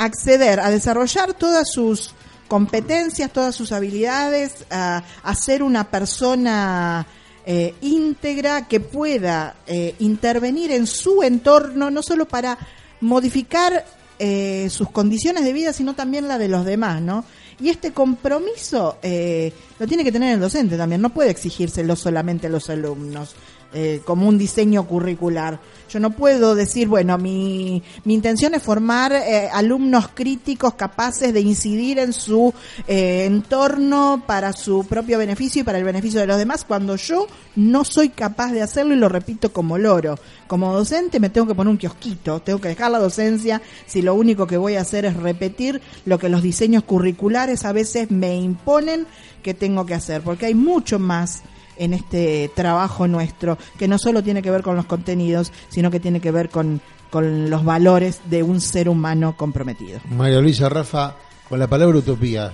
acceder 0.00 0.60
a 0.60 0.70
desarrollar 0.70 1.34
todas 1.34 1.70
sus 1.70 2.14
competencias, 2.48 3.30
todas 3.30 3.54
sus 3.54 3.70
habilidades, 3.70 4.64
a, 4.70 5.04
ser 5.34 5.62
una 5.62 5.90
persona 5.90 7.06
eh, 7.46 7.74
íntegra 7.82 8.66
que 8.66 8.80
pueda 8.80 9.56
eh, 9.66 9.94
intervenir 10.00 10.72
en 10.72 10.86
su 10.86 11.22
entorno, 11.22 11.90
no 11.90 12.02
solo 12.02 12.26
para 12.26 12.58
modificar 13.00 13.84
eh, 14.18 14.68
sus 14.70 14.90
condiciones 14.90 15.44
de 15.44 15.52
vida, 15.52 15.72
sino 15.72 15.94
también 15.94 16.28
la 16.28 16.38
de 16.38 16.48
los 16.48 16.64
demás, 16.64 17.00
¿no? 17.02 17.24
Y 17.60 17.68
este 17.68 17.92
compromiso 17.92 18.96
lo 19.02 19.86
tiene 19.86 20.02
que 20.02 20.12
tener 20.12 20.32
el 20.32 20.40
docente 20.40 20.78
también, 20.78 21.02
no 21.02 21.10
puede 21.10 21.30
exigírselo 21.30 21.94
solamente 21.94 22.46
a 22.46 22.50
los 22.50 22.70
alumnos. 22.70 23.34
Eh, 23.72 24.00
como 24.04 24.26
un 24.26 24.36
diseño 24.36 24.84
curricular. 24.84 25.60
Yo 25.88 26.00
no 26.00 26.10
puedo 26.10 26.56
decir, 26.56 26.88
bueno, 26.88 27.16
mi, 27.18 27.80
mi 28.04 28.14
intención 28.14 28.52
es 28.56 28.64
formar 28.64 29.12
eh, 29.12 29.48
alumnos 29.52 30.08
críticos 30.12 30.74
capaces 30.74 31.32
de 31.32 31.40
incidir 31.40 32.00
en 32.00 32.12
su 32.12 32.52
eh, 32.88 33.26
entorno 33.26 34.24
para 34.26 34.52
su 34.52 34.84
propio 34.88 35.18
beneficio 35.18 35.60
y 35.60 35.64
para 35.64 35.78
el 35.78 35.84
beneficio 35.84 36.18
de 36.18 36.26
los 36.26 36.36
demás, 36.36 36.64
cuando 36.64 36.96
yo 36.96 37.28
no 37.54 37.84
soy 37.84 38.08
capaz 38.08 38.50
de 38.50 38.62
hacerlo 38.62 38.92
y 38.92 38.98
lo 38.98 39.08
repito 39.08 39.52
como 39.52 39.78
loro. 39.78 40.18
Como 40.48 40.72
docente 40.72 41.20
me 41.20 41.30
tengo 41.30 41.46
que 41.46 41.54
poner 41.54 41.70
un 41.70 41.78
kiosquito, 41.78 42.40
tengo 42.40 42.60
que 42.60 42.70
dejar 42.70 42.90
la 42.90 42.98
docencia 42.98 43.62
si 43.86 44.02
lo 44.02 44.16
único 44.16 44.48
que 44.48 44.56
voy 44.56 44.74
a 44.74 44.80
hacer 44.80 45.04
es 45.04 45.14
repetir 45.16 45.80
lo 46.06 46.18
que 46.18 46.28
los 46.28 46.42
diseños 46.42 46.82
curriculares 46.82 47.64
a 47.64 47.70
veces 47.70 48.10
me 48.10 48.34
imponen 48.34 49.06
que 49.44 49.54
tengo 49.54 49.86
que 49.86 49.94
hacer, 49.94 50.22
porque 50.22 50.46
hay 50.46 50.54
mucho 50.54 50.98
más 50.98 51.44
en 51.80 51.94
este 51.94 52.50
trabajo 52.54 53.08
nuestro, 53.08 53.58
que 53.78 53.88
no 53.88 53.98
solo 53.98 54.22
tiene 54.22 54.42
que 54.42 54.50
ver 54.50 54.62
con 54.62 54.76
los 54.76 54.84
contenidos, 54.84 55.50
sino 55.70 55.90
que 55.90 55.98
tiene 55.98 56.20
que 56.20 56.30
ver 56.30 56.50
con, 56.50 56.80
con 57.10 57.48
los 57.48 57.64
valores 57.64 58.20
de 58.26 58.42
un 58.42 58.60
ser 58.60 58.88
humano 58.88 59.34
comprometido. 59.36 59.98
María 60.10 60.40
Luisa 60.40 60.68
Rafa, 60.68 61.16
con 61.48 61.58
la 61.58 61.66
palabra 61.66 61.98
utopía, 61.98 62.52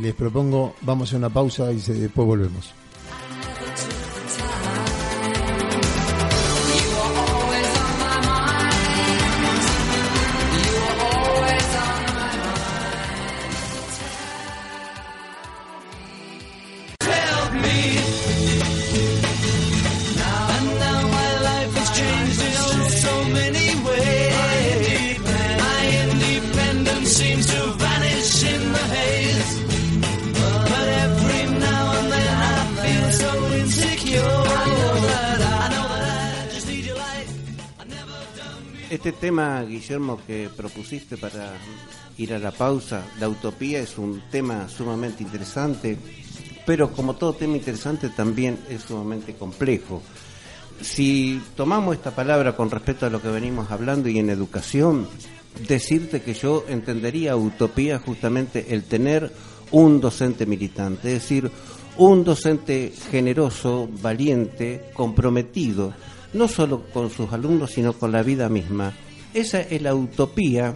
les 0.00 0.14
propongo, 0.14 0.74
vamos 0.82 1.12
a 1.12 1.16
una 1.16 1.30
pausa 1.30 1.72
y 1.72 1.76
después 1.76 2.26
volvemos. 2.26 2.74
Este 39.00 39.12
tema, 39.12 39.62
Guillermo, 39.62 40.20
que 40.26 40.50
propusiste 40.54 41.16
para 41.16 41.54
ir 42.18 42.34
a 42.34 42.38
la 42.38 42.50
pausa, 42.50 43.02
la 43.18 43.30
utopía 43.30 43.80
es 43.80 43.96
un 43.96 44.20
tema 44.30 44.68
sumamente 44.68 45.22
interesante, 45.22 45.96
pero 46.66 46.92
como 46.92 47.16
todo 47.16 47.32
tema 47.32 47.56
interesante 47.56 48.10
también 48.10 48.58
es 48.68 48.82
sumamente 48.82 49.32
complejo. 49.36 50.02
Si 50.82 51.40
tomamos 51.56 51.96
esta 51.96 52.14
palabra 52.14 52.54
con 52.54 52.70
respecto 52.70 53.06
a 53.06 53.08
lo 53.08 53.22
que 53.22 53.28
venimos 53.28 53.70
hablando 53.70 54.10
y 54.10 54.18
en 54.18 54.28
educación, 54.28 55.08
decirte 55.66 56.20
que 56.20 56.34
yo 56.34 56.66
entendería 56.68 57.36
utopía 57.36 58.00
justamente 58.00 58.66
el 58.74 58.84
tener 58.84 59.32
un 59.70 59.98
docente 60.02 60.44
militante, 60.44 61.16
es 61.16 61.22
decir, 61.22 61.50
un 61.96 62.22
docente 62.22 62.92
generoso, 63.10 63.88
valiente, 64.02 64.90
comprometido, 64.92 65.94
no 66.32 66.48
solo 66.48 66.84
con 66.92 67.10
sus 67.10 67.32
alumnos, 67.32 67.72
sino 67.72 67.92
con 67.92 68.12
la 68.12 68.22
vida 68.22 68.48
misma. 68.48 68.92
Esa 69.34 69.60
es 69.60 69.80
la 69.82 69.94
utopía 69.94 70.74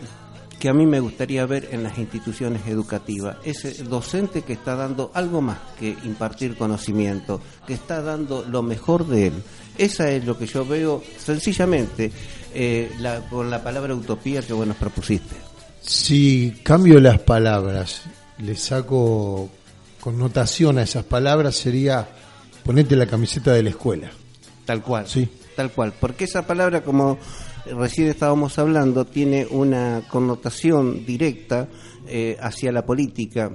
que 0.58 0.68
a 0.68 0.72
mí 0.72 0.86
me 0.86 1.00
gustaría 1.00 1.44
ver 1.44 1.68
en 1.72 1.82
las 1.82 1.98
instituciones 1.98 2.66
educativas. 2.66 3.36
Ese 3.44 3.84
docente 3.84 4.42
que 4.42 4.54
está 4.54 4.74
dando 4.74 5.10
algo 5.12 5.42
más 5.42 5.58
que 5.78 5.90
impartir 6.04 6.56
conocimiento, 6.56 7.40
que 7.66 7.74
está 7.74 8.00
dando 8.00 8.46
lo 8.48 8.62
mejor 8.62 9.06
de 9.06 9.26
él. 9.26 9.34
Esa 9.76 10.10
es 10.10 10.24
lo 10.24 10.38
que 10.38 10.46
yo 10.46 10.64
veo 10.64 11.02
sencillamente 11.18 12.10
eh, 12.54 12.90
con 13.28 13.50
la 13.50 13.62
palabra 13.62 13.94
utopía 13.94 14.40
que 14.40 14.52
vos 14.52 14.66
nos 14.66 14.76
propusiste. 14.76 15.36
Si 15.82 16.60
cambio 16.62 16.98
las 16.98 17.18
palabras, 17.18 18.02
le 18.38 18.56
saco 18.56 19.50
connotación 20.00 20.78
a 20.78 20.82
esas 20.82 21.04
palabras, 21.04 21.56
sería 21.56 22.08
ponerte 22.64 22.96
la 22.96 23.06
camiseta 23.06 23.52
de 23.52 23.64
la 23.64 23.68
escuela. 23.68 24.10
Tal 24.64 24.82
cual. 24.82 25.06
Sí. 25.06 25.28
Tal 25.54 25.70
cual. 25.70 25.92
Porque 25.98 26.24
esa 26.24 26.46
palabra, 26.46 26.82
como 26.82 27.18
recién 27.66 28.08
estábamos 28.08 28.58
hablando, 28.58 29.04
tiene 29.04 29.46
una 29.48 30.02
connotación 30.08 31.04
directa 31.06 31.68
eh, 32.06 32.36
hacia 32.40 32.72
la 32.72 32.84
política. 32.84 33.50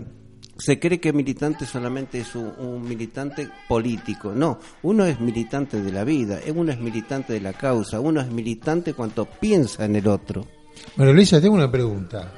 Se 0.57 0.79
cree 0.79 0.99
que 0.99 1.13
militante 1.13 1.65
solamente 1.65 2.19
es 2.19 2.35
un, 2.35 2.81
militante 2.81 3.49
político. 3.67 4.33
No, 4.33 4.59
uno 4.83 5.05
es 5.05 5.19
militante 5.19 5.81
de 5.81 5.91
la 5.91 6.03
vida, 6.03 6.39
uno 6.53 6.71
es 6.71 6.79
militante 6.79 7.33
de 7.33 7.39
la 7.39 7.53
causa, 7.53 7.99
uno 7.99 8.19
es 8.19 8.29
militante 8.29 8.93
cuanto 8.93 9.25
piensa 9.25 9.85
en 9.85 9.95
el 9.95 10.07
otro. 10.07 10.45
Bueno, 10.97 11.13
Luisa, 11.13 11.39
tengo 11.39 11.55
una 11.55 11.71
pregunta. 11.71 12.33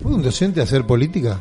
¿Puede 0.00 0.16
un 0.16 0.22
docente 0.22 0.60
hacer 0.60 0.86
política? 0.86 1.40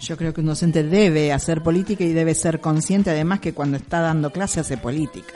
Yo 0.00 0.16
creo 0.16 0.32
que 0.32 0.40
un 0.40 0.46
docente 0.46 0.82
debe 0.82 1.32
hacer 1.32 1.62
política 1.62 2.04
y 2.04 2.12
debe 2.12 2.34
ser 2.34 2.60
consciente 2.60 3.10
además 3.10 3.40
que 3.40 3.54
cuando 3.54 3.76
está 3.76 4.00
dando 4.00 4.30
clase 4.30 4.60
hace 4.60 4.76
política 4.76 5.34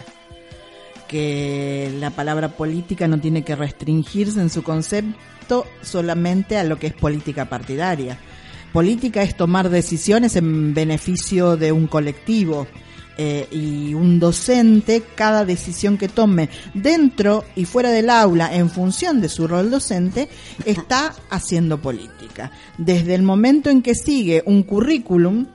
que 1.11 1.93
la 1.99 2.11
palabra 2.11 2.51
política 2.51 3.09
no 3.09 3.21
tiene 3.21 3.43
que 3.43 3.57
restringirse 3.57 4.41
en 4.41 4.49
su 4.49 4.63
concepto 4.63 5.67
solamente 5.83 6.57
a 6.57 6.63
lo 6.63 6.79
que 6.79 6.87
es 6.87 6.93
política 6.93 7.47
partidaria. 7.47 8.17
Política 8.73 9.21
es 9.25 9.37
tomar 9.37 9.71
decisiones 9.71 10.37
en 10.37 10.73
beneficio 10.73 11.57
de 11.57 11.73
un 11.73 11.89
colectivo. 11.89 12.69
Eh, 13.19 13.49
y 13.51 13.93
un 13.93 14.19
docente, 14.19 15.03
cada 15.15 15.45
decisión 15.45 15.99
que 15.99 16.09
tome 16.09 16.49
dentro 16.73 17.45
y 17.55 17.67
fuera 17.67 17.91
del 17.91 18.09
aula 18.09 18.55
en 18.55 18.71
función 18.71 19.21
de 19.21 19.29
su 19.29 19.47
rol 19.47 19.71
docente, 19.71 20.31
está 20.65 21.15
haciendo 21.29 21.83
política. 21.83 22.51
Desde 22.79 23.15
el 23.15 23.23
momento 23.23 23.69
en 23.69 23.83
que 23.83 23.95
sigue 23.95 24.43
un 24.47 24.63
currículum, 24.63 25.49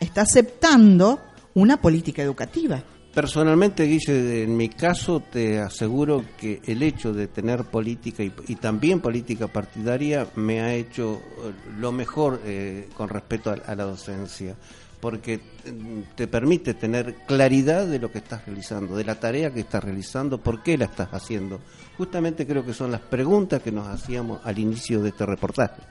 está 0.00 0.22
aceptando 0.22 1.20
una 1.54 1.80
política 1.80 2.20
educativa. 2.20 2.82
Personalmente, 3.14 3.84
Guille, 3.84 4.42
en 4.44 4.56
mi 4.56 4.70
caso 4.70 5.20
te 5.20 5.60
aseguro 5.60 6.24
que 6.38 6.62
el 6.64 6.82
hecho 6.82 7.12
de 7.12 7.26
tener 7.26 7.64
política 7.64 8.22
y, 8.22 8.54
también 8.56 9.00
política 9.00 9.48
partidaria 9.48 10.28
me 10.36 10.62
ha 10.62 10.72
hecho 10.72 11.20
eh, 11.44 11.52
lo 11.78 11.92
mejor 11.92 12.40
eh, 12.46 12.88
con 12.96 13.10
respecto 13.10 13.50
a, 13.50 13.74
la 13.74 13.84
docencia, 13.84 14.56
porque 14.98 15.36
mm, 15.38 16.14
te 16.14 16.26
permite 16.26 16.72
tener 16.72 17.16
claridad 17.26 17.86
de 17.86 17.98
lo 17.98 18.10
que 18.10 18.18
estás 18.18 18.46
realizando, 18.46 18.96
de 18.96 19.04
la 19.04 19.20
tarea 19.20 19.52
que 19.52 19.60
estás 19.60 19.84
realizando, 19.84 20.38
por 20.38 20.62
qué 20.62 20.78
la 20.78 20.86
estás 20.86 21.12
haciendo. 21.12 21.60
Justamente 21.98 22.46
creo 22.46 22.64
que 22.64 22.72
son 22.72 22.90
las 22.90 23.02
preguntas 23.02 23.60
que 23.60 23.72
nos 23.72 23.88
hacíamos 23.88 24.40
al 24.42 24.58
inicio 24.58 25.02
de 25.02 25.10
este 25.10 25.26
reportaje. 25.26 25.82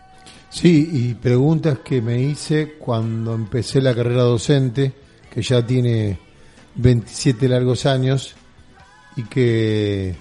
Sí, 0.50 0.90
y 0.92 1.14
preguntas 1.14 1.80
que 1.86 2.02
me 2.02 2.20
hice 2.20 2.74
cuando 2.80 3.36
empecé 3.36 3.80
la 3.80 3.94
carrera 3.94 4.24
docente, 4.24 4.92
que 5.32 5.44
ya 5.44 5.64
tiene 5.64 6.31
27 6.76 7.50
largos 7.50 7.86
años 7.86 8.36
y 9.16 9.24
que 9.24 10.16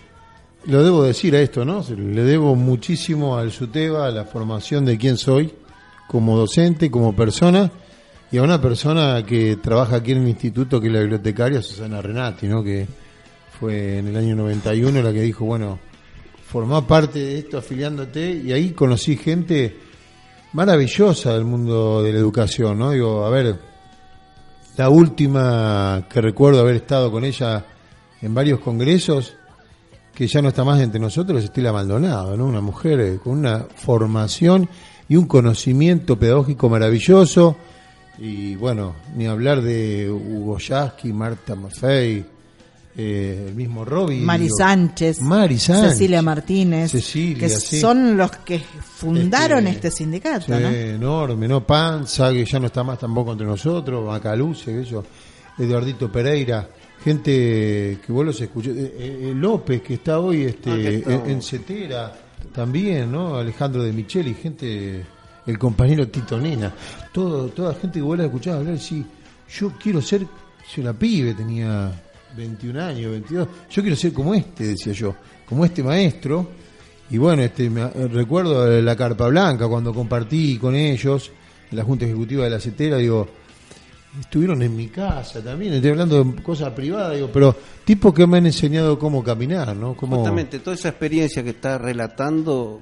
lo 0.66 0.82
debo 0.84 1.04
decir 1.04 1.34
a 1.34 1.40
esto, 1.40 1.64
¿no? 1.64 1.84
Le 1.96 2.22
debo 2.22 2.54
muchísimo 2.54 3.38
al 3.38 3.50
SUTEBA, 3.50 4.06
a 4.06 4.10
la 4.10 4.24
formación 4.24 4.84
de 4.84 4.98
quién 4.98 5.16
soy 5.16 5.52
como 6.08 6.36
docente, 6.36 6.90
como 6.90 7.14
persona 7.14 7.70
y 8.32 8.38
a 8.38 8.42
una 8.42 8.60
persona 8.60 9.24
que 9.24 9.56
trabaja 9.56 9.96
aquí 9.96 10.12
en 10.12 10.22
el 10.22 10.28
instituto 10.28 10.80
que 10.80 10.88
es 10.88 10.92
la 10.92 11.00
bibliotecaria 11.00 11.62
Susana 11.62 12.02
Renati, 12.02 12.46
¿no? 12.46 12.62
Que 12.62 12.86
fue 13.58 13.98
en 13.98 14.08
el 14.08 14.16
año 14.16 14.36
91 14.36 15.02
la 15.02 15.12
que 15.12 15.22
dijo, 15.22 15.44
bueno, 15.44 15.78
formá 16.46 16.86
parte 16.86 17.18
de 17.18 17.38
esto 17.38 17.58
afiliándote 17.58 18.30
y 18.44 18.52
ahí 18.52 18.70
conocí 18.70 19.16
gente 19.16 19.76
maravillosa 20.52 21.32
del 21.34 21.44
mundo 21.44 22.02
de 22.02 22.12
la 22.12 22.18
educación, 22.18 22.78
¿no? 22.78 22.90
Digo, 22.90 23.24
a 23.24 23.30
ver, 23.30 23.69
la 24.76 24.88
última 24.88 26.06
que 26.08 26.20
recuerdo 26.20 26.60
haber 26.60 26.76
estado 26.76 27.10
con 27.10 27.24
ella 27.24 27.64
en 28.22 28.34
varios 28.34 28.60
congresos, 28.60 29.34
que 30.14 30.26
ya 30.26 30.42
no 30.42 30.48
está 30.48 30.64
más 30.64 30.80
entre 30.80 31.00
nosotros, 31.00 31.38
es 31.38 31.44
Estela 31.46 31.72
Maldonado, 31.72 32.36
¿no? 32.36 32.46
Una 32.46 32.60
mujer 32.60 33.00
eh, 33.00 33.18
con 33.22 33.38
una 33.38 33.66
formación 33.74 34.68
y 35.08 35.16
un 35.16 35.26
conocimiento 35.26 36.18
pedagógico 36.18 36.68
maravilloso. 36.68 37.56
Y 38.18 38.54
bueno, 38.56 38.94
ni 39.16 39.26
hablar 39.26 39.62
de 39.62 40.10
Hugo 40.10 40.58
Yasky, 40.58 41.12
Marta 41.12 41.54
Maffei, 41.54 42.24
eh, 42.96 43.46
el 43.48 43.54
mismo 43.54 43.84
Robbie. 43.84 44.20
Mari 44.20 44.48
Sánchez, 44.48 45.20
Cecilia 45.60 46.22
Martínez, 46.22 46.90
que 46.92 47.48
son 47.48 48.16
los 48.16 48.32
que 48.38 48.58
fundaron 48.58 49.66
este, 49.68 49.88
este 49.88 49.98
sindicato. 49.98 50.52
Enorme, 50.52 51.46
¿no? 51.46 51.64
Panza, 51.64 52.32
que 52.32 52.44
ya 52.44 52.58
no 52.58 52.66
está 52.66 52.82
más 52.82 52.98
tampoco 52.98 53.32
entre 53.32 53.46
nosotros, 53.46 54.04
Macaluce, 54.04 54.80
eso, 54.80 55.04
Eduardito 55.56 56.10
Pereira, 56.10 56.68
gente 57.02 57.98
que 58.04 58.12
vos 58.12 58.26
los 58.26 58.40
escuchó, 58.40 58.70
eh, 58.70 58.92
eh, 58.98 59.32
López, 59.36 59.82
que 59.82 59.94
está 59.94 60.18
hoy 60.18 60.42
este, 60.42 61.04
ah, 61.06 61.22
en, 61.26 61.40
Cetera, 61.42 62.12
también, 62.52 63.12
¿no? 63.12 63.36
Alejandro 63.36 63.84
de 63.84 63.92
Micheli, 63.92 64.34
gente, 64.34 65.06
el 65.46 65.58
compañero 65.58 66.08
Tito 66.08 66.40
Nena, 66.40 66.74
todo, 67.12 67.48
toda 67.48 67.72
gente 67.74 68.00
que 68.00 68.02
vos 68.02 68.18
la 68.18 68.24
escuchás 68.24 68.56
hablar, 68.56 68.78
sí, 68.80 69.06
yo 69.48 69.72
quiero 69.80 70.02
ser, 70.02 70.26
si 70.68 70.80
una 70.80 70.92
pibe 70.92 71.34
tenía 71.34 71.92
21 72.40 72.82
años, 72.82 73.10
22. 73.12 73.48
Yo 73.70 73.82
quiero 73.82 73.96
ser 73.96 74.12
como 74.12 74.34
este, 74.34 74.66
decía 74.66 74.92
yo, 74.92 75.14
como 75.46 75.64
este 75.64 75.82
maestro. 75.82 76.48
Y 77.10 77.18
bueno, 77.18 77.42
este 77.42 77.68
me, 77.68 77.88
recuerdo 77.88 78.80
la 78.80 78.96
Carpa 78.96 79.28
Blanca, 79.28 79.68
cuando 79.68 79.92
compartí 79.92 80.58
con 80.58 80.74
ellos 80.74 81.30
la 81.72 81.84
Junta 81.84 82.04
Ejecutiva 82.04 82.44
de 82.44 82.50
la 82.50 82.60
CETERA, 82.60 82.96
digo, 82.96 83.28
estuvieron 84.18 84.62
en 84.62 84.76
mi 84.76 84.88
casa 84.88 85.42
también, 85.42 85.74
estoy 85.74 85.90
hablando 85.90 86.24
de 86.24 86.42
cosas 86.42 86.72
privadas, 86.72 87.14
digo, 87.14 87.30
pero 87.32 87.54
tipos 87.84 88.12
que 88.12 88.26
me 88.26 88.38
han 88.38 88.46
enseñado 88.46 88.98
cómo 88.98 89.22
caminar, 89.22 89.76
¿no? 89.76 89.94
Justamente, 89.94 90.58
toda 90.58 90.74
esa 90.74 90.88
experiencia 90.88 91.42
que 91.42 91.50
está 91.50 91.78
relatando, 91.78 92.80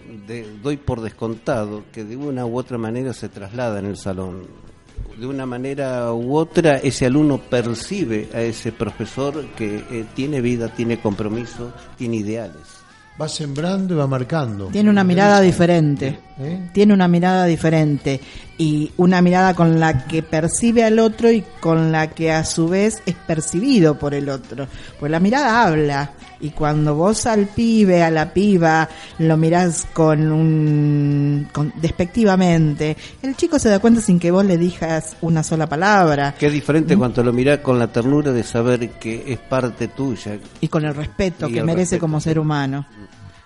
doy 0.63 0.77
por 0.79 1.01
descontado 1.01 1.85
que 1.93 2.05
de 2.05 2.17
una 2.17 2.47
u 2.47 2.57
otra 2.59 2.79
manera 2.79 3.13
se 3.13 3.29
traslada 3.29 3.79
en 3.79 3.87
el 3.87 3.97
salón 3.97 4.69
de 5.17 5.27
una 5.27 5.47
manera 5.47 6.13
u 6.13 6.37
otra 6.37 6.77
ese 6.77 7.07
alumno 7.07 7.39
percibe 7.39 8.29
a 8.33 8.41
ese 8.41 8.73
profesor 8.73 9.47
que 9.57 9.85
eh, 9.91 10.05
tiene 10.15 10.41
vida, 10.41 10.69
tiene 10.69 11.01
compromiso, 11.01 11.73
tiene 11.97 12.17
ideales. 12.17 12.79
Va 13.21 13.29
sembrando 13.29 13.95
y 13.95 13.97
va 13.97 14.07
marcando. 14.07 14.67
Tiene 14.67 14.91
una 14.91 15.03
mirada 15.03 15.41
diferente. 15.41 16.21
¿Eh? 16.39 16.71
Tiene 16.73 16.95
una 16.95 17.09
mirada 17.09 17.47
diferente. 17.47 18.21
Y 18.59 18.93
una 18.97 19.21
mirada 19.21 19.55
con 19.55 19.81
la 19.81 20.07
que 20.07 20.23
percibe 20.23 20.85
al 20.85 21.01
otro 21.01 21.29
y 21.29 21.43
con 21.59 21.91
la 21.91 22.11
que 22.11 22.31
a 22.31 22.45
su 22.45 22.69
vez 22.69 23.03
es 23.07 23.17
percibido 23.17 23.99
por 23.99 24.15
el 24.15 24.29
otro. 24.29 24.69
Pues 25.01 25.11
la 25.11 25.19
mirada 25.19 25.67
habla 25.67 26.13
y 26.41 26.51
cuando 26.51 26.95
vos 26.95 27.27
al 27.27 27.47
pibe, 27.47 28.03
a 28.03 28.11
la 28.11 28.33
piba, 28.33 28.89
lo 29.19 29.37
mirás 29.37 29.87
con 29.93 30.31
un 30.33 31.49
despectivamente, 31.77 32.97
el 33.23 33.37
chico 33.37 33.59
se 33.59 33.69
da 33.69 33.79
cuenta 33.79 34.01
sin 34.01 34.19
que 34.19 34.31
vos 34.31 34.45
le 34.45 34.57
digas 34.57 35.17
una 35.21 35.43
sola 35.43 35.67
palabra. 35.67 36.35
Qué 36.39 36.51
diferente 36.51 36.97
¿Mm? 36.97 36.99
cuando 36.99 37.23
lo 37.23 37.33
mirás 37.33 37.59
con 37.59 37.79
la 37.79 37.89
ternura 37.89 38.33
de 38.33 38.43
saber 38.43 38.91
que 38.91 39.33
es 39.33 39.39
parte 39.39 39.89
tuya. 39.89 40.39
Y 40.61 40.69
con 40.69 40.85
el 40.85 40.95
respeto 40.95 41.49
que 41.49 41.63
merece 41.63 41.99
como 41.99 42.21
ser 42.21 42.39
humano. 42.39 42.87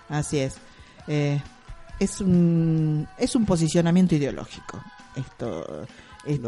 Así 0.09 0.39
es. 0.39 0.55
Eh, 1.07 1.39
es 1.99 2.21
un 2.21 3.07
es 3.17 3.35
un 3.35 3.45
posicionamiento 3.45 4.15
ideológico 4.15 4.81
esto 5.15 5.85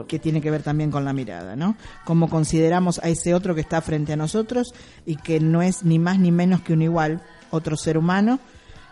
que 0.07 0.19
tiene 0.19 0.41
que 0.41 0.51
ver 0.51 0.63
también 0.63 0.91
con 0.91 1.05
la 1.05 1.13
mirada, 1.13 1.55
¿no? 1.55 1.75
Cómo 2.05 2.29
consideramos 2.29 2.99
a 2.99 3.09
ese 3.09 3.33
otro 3.33 3.55
que 3.55 3.61
está 3.61 3.81
frente 3.81 4.13
a 4.13 4.17
nosotros 4.17 4.73
y 5.05 5.17
que 5.17 5.39
no 5.39 5.61
es 5.61 5.83
ni 5.83 5.99
más 5.99 6.19
ni 6.19 6.31
menos 6.31 6.61
que 6.61 6.73
un 6.73 6.81
igual, 6.81 7.21
otro 7.51 7.75
ser 7.75 7.97
humano, 7.97 8.39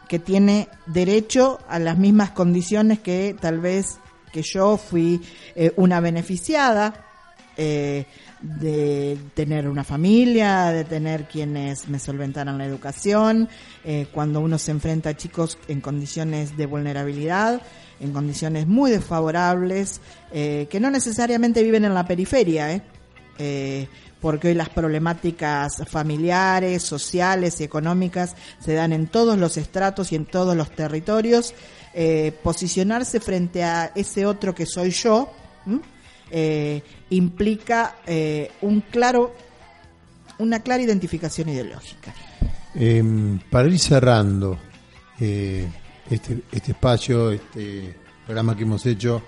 que 0.07 0.19
tiene 0.19 0.67
derecho 0.85 1.59
a 1.69 1.79
las 1.79 1.97
mismas 1.97 2.31
condiciones 2.31 2.99
que 2.99 3.35
tal 3.39 3.59
vez 3.59 3.99
que 4.31 4.41
yo 4.41 4.77
fui 4.77 5.21
eh, 5.55 5.71
una 5.77 5.99
beneficiada 5.99 6.93
eh, 7.55 8.05
de 8.43 9.17
tener 9.33 9.67
una 9.67 9.83
familia, 9.83 10.65
de 10.65 10.83
tener 10.83 11.25
quienes 11.25 11.87
me 11.87 11.97
solventaran 11.97 12.57
la 12.57 12.65
educación, 12.65 13.49
eh, 13.83 14.07
cuando 14.11 14.41
uno 14.41 14.59
se 14.59 14.71
enfrenta 14.71 15.09
a 15.09 15.17
chicos 15.17 15.57
en 15.67 15.81
condiciones 15.81 16.55
de 16.55 16.65
vulnerabilidad, 16.65 17.61
en 17.99 18.11
condiciones 18.13 18.67
muy 18.67 18.91
desfavorables, 18.91 20.01
que 20.31 20.79
no 20.81 20.89
necesariamente 20.89 21.63
viven 21.63 21.85
en 21.85 21.93
la 21.93 22.05
periferia, 22.05 22.83
porque 24.23 24.47
hoy 24.47 24.53
las 24.53 24.69
problemáticas 24.69 25.83
familiares, 25.85 26.81
sociales 26.81 27.59
y 27.59 27.65
económicas 27.65 28.37
se 28.59 28.73
dan 28.73 28.93
en 28.93 29.07
todos 29.07 29.37
los 29.37 29.57
estratos 29.57 30.13
y 30.13 30.15
en 30.15 30.25
todos 30.25 30.55
los 30.55 30.71
territorios. 30.71 31.53
Eh, 31.93 32.33
posicionarse 32.41 33.19
frente 33.19 33.65
a 33.65 33.91
ese 33.93 34.25
otro 34.25 34.55
que 34.55 34.65
soy 34.65 34.91
yo 34.91 35.29
eh, 36.33 36.81
implica 37.11 37.97
eh, 38.05 38.51
un 38.61 38.81
claro 38.81 39.33
una 40.39 40.61
clara 40.61 40.81
identificación 40.81 41.49
ideológica. 41.49 42.13
Em, 42.73 43.39
para 43.51 43.67
ir 43.67 43.77
cerrando 43.77 44.57
este, 45.19 45.69
este 46.51 46.71
espacio, 46.71 47.31
este 47.31 47.95
programa 48.25 48.57
que 48.57 48.63
hemos 48.63 48.83
hecho 48.87 49.21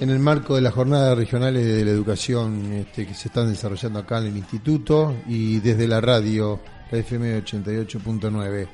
en 0.00 0.10
el 0.10 0.18
marco 0.18 0.56
de 0.56 0.62
las 0.62 0.74
jornadas 0.74 1.16
regionales 1.16 1.64
de 1.64 1.84
la 1.84 1.92
educación 1.92 2.72
este, 2.72 3.06
que 3.06 3.14
se 3.14 3.28
están 3.28 3.48
desarrollando 3.48 4.00
acá 4.00 4.18
en 4.18 4.26
el 4.26 4.36
instituto 4.36 5.14
y 5.28 5.60
desde 5.60 5.86
la 5.86 6.00
radio, 6.00 6.60
la 6.90 6.98
FM 6.98 7.42
88.9 7.44 8.68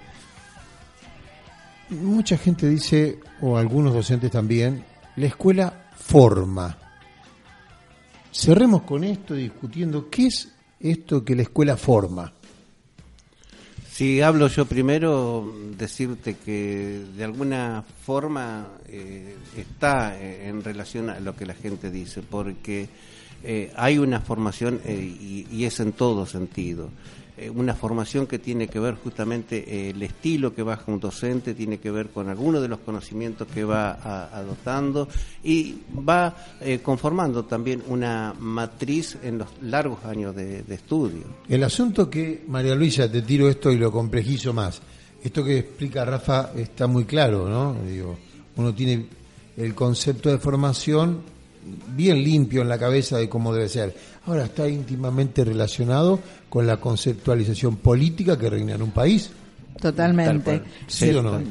mucha 1.92 2.36
gente 2.36 2.68
dice, 2.68 3.20
o 3.40 3.56
algunos 3.56 3.94
docentes 3.94 4.30
también, 4.30 4.84
la 5.16 5.26
escuela 5.26 5.86
forma. 5.96 6.78
Cerremos 8.32 8.82
con 8.82 9.04
esto 9.04 9.34
discutiendo 9.34 10.08
qué 10.08 10.26
es 10.26 10.48
esto 10.80 11.22
que 11.22 11.36
la 11.36 11.42
escuela 11.42 11.76
forma. 11.76 12.32
Si 13.90 14.22
hablo 14.22 14.48
yo 14.48 14.64
primero, 14.64 15.52
decirte 15.76 16.36
que 16.42 17.04
de 17.14 17.24
alguna 17.24 17.84
forma 18.04 18.68
eh, 18.88 19.36
está 19.54 20.18
eh, 20.18 20.48
en 20.48 20.64
relación 20.64 21.10
a 21.10 21.20
lo 21.20 21.36
que 21.36 21.44
la 21.44 21.52
gente 21.52 21.90
dice, 21.90 22.22
porque 22.22 22.88
eh, 23.44 23.70
hay 23.76 23.98
una 23.98 24.20
formación 24.20 24.80
y, 24.88 25.46
y, 25.50 25.64
es 25.66 25.78
en 25.80 25.92
todo 25.92 26.24
sentido. 26.24 26.88
Eh, 27.42 27.50
una 27.50 27.74
formación 27.74 28.26
que 28.26 28.38
tiene 28.38 28.68
que 28.68 28.78
ver 28.78 28.94
justamente 28.94 29.64
eh, 29.66 29.90
el 29.90 30.02
estilo 30.02 30.54
que 30.54 30.62
baja 30.62 30.84
un 30.86 31.00
docente, 31.00 31.54
tiene 31.54 31.78
que 31.78 31.90
ver 31.90 32.10
con 32.10 32.28
algunos 32.28 32.62
de 32.62 32.68
los 32.68 32.78
conocimientos 32.80 33.48
que 33.52 33.64
va 33.64 34.28
adoptando 34.32 35.08
y 35.42 35.76
va 36.08 36.36
eh, 36.60 36.80
conformando 36.82 37.44
también 37.44 37.82
una 37.88 38.34
matriz 38.38 39.18
en 39.22 39.38
los 39.38 39.48
largos 39.62 40.04
años 40.04 40.36
de, 40.36 40.62
estudio. 40.72 41.24
El 41.48 41.64
asunto 41.64 42.08
que, 42.08 42.44
María 42.48 42.74
Luisa, 42.74 43.10
te 43.10 43.22
tiro 43.22 43.48
esto 43.48 43.70
y 43.70 43.76
lo 43.76 43.90
complejizo 43.90 44.52
más. 44.52 44.80
Esto 45.22 45.44
que 45.44 45.58
explica 45.58 46.04
Rafa 46.04 46.52
está 46.56 46.86
muy 46.86 47.04
claro, 47.04 47.48
¿no? 47.48 47.76
Digo, 47.84 48.18
uno 48.56 48.74
tiene 48.74 49.06
el 49.56 49.74
concepto 49.74 50.30
de 50.30 50.38
formación 50.38 51.20
bien 51.88 52.22
limpio 52.22 52.62
en 52.62 52.68
la 52.68 52.78
cabeza 52.78 53.18
de 53.18 53.28
cómo 53.28 53.52
debe 53.52 53.68
ser. 53.68 53.94
Ahora 54.26 54.44
está 54.44 54.68
íntimamente 54.68 55.44
relacionado 55.44 56.20
con 56.48 56.66
la 56.66 56.76
conceptualización 56.78 57.76
política 57.76 58.38
que 58.38 58.50
reina 58.50 58.74
en 58.74 58.82
un 58.82 58.92
país. 58.92 59.30
Totalmente. 59.80 60.62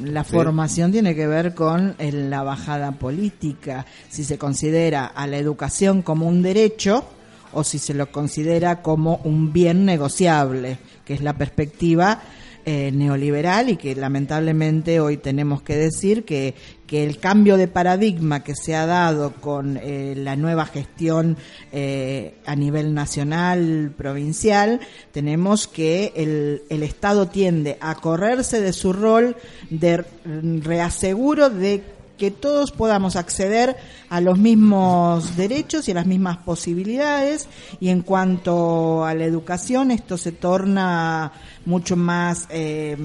La 0.04 0.24
formación 0.24 0.90
tiene 0.90 1.14
que 1.14 1.26
ver 1.26 1.54
con 1.54 1.94
la 1.98 2.42
bajada 2.42 2.92
política, 2.92 3.84
si 4.08 4.24
se 4.24 4.38
considera 4.38 5.06
a 5.06 5.26
la 5.26 5.36
educación 5.36 6.02
como 6.02 6.26
un 6.26 6.40
derecho 6.42 7.04
o 7.52 7.62
si 7.64 7.78
se 7.78 7.92
lo 7.92 8.10
considera 8.10 8.80
como 8.80 9.20
un 9.24 9.52
bien 9.52 9.84
negociable, 9.84 10.78
que 11.04 11.12
es 11.12 11.20
la 11.20 11.36
perspectiva 11.36 12.22
eh, 12.64 12.92
neoliberal 12.92 13.70
y 13.70 13.76
que 13.76 13.94
lamentablemente 13.96 15.00
hoy 15.00 15.16
tenemos 15.16 15.62
que 15.62 15.76
decir 15.76 16.24
que, 16.24 16.54
que 16.86 17.04
el 17.04 17.18
cambio 17.18 17.56
de 17.56 17.66
paradigma 17.66 18.44
que 18.44 18.54
se 18.54 18.76
ha 18.76 18.86
dado 18.86 19.32
con 19.32 19.78
eh, 19.82 20.14
la 20.16 20.36
nueva 20.36 20.66
gestión 20.66 21.36
eh, 21.72 22.34
a 22.46 22.54
nivel 22.54 22.94
nacional, 22.94 23.92
provincial, 23.96 24.80
tenemos 25.10 25.66
que 25.66 26.12
el, 26.14 26.62
el 26.68 26.82
Estado 26.84 27.26
tiende 27.26 27.78
a 27.80 27.96
correrse 27.96 28.60
de 28.60 28.72
su 28.72 28.92
rol 28.92 29.36
de 29.70 30.04
reaseguro 30.24 31.50
de 31.50 31.82
que 32.22 32.30
todos 32.30 32.70
podamos 32.70 33.16
acceder 33.16 33.76
a 34.08 34.20
los 34.20 34.38
mismos 34.38 35.36
derechos 35.36 35.88
y 35.88 35.90
a 35.90 35.94
las 35.94 36.06
mismas 36.06 36.36
posibilidades. 36.36 37.48
Y 37.80 37.88
en 37.88 38.02
cuanto 38.02 39.04
a 39.04 39.12
la 39.14 39.24
educación 39.24 39.90
esto 39.90 40.16
se 40.16 40.30
torna 40.30 41.32
mucho 41.64 41.96
más 41.96 42.46
eh, 42.50 42.96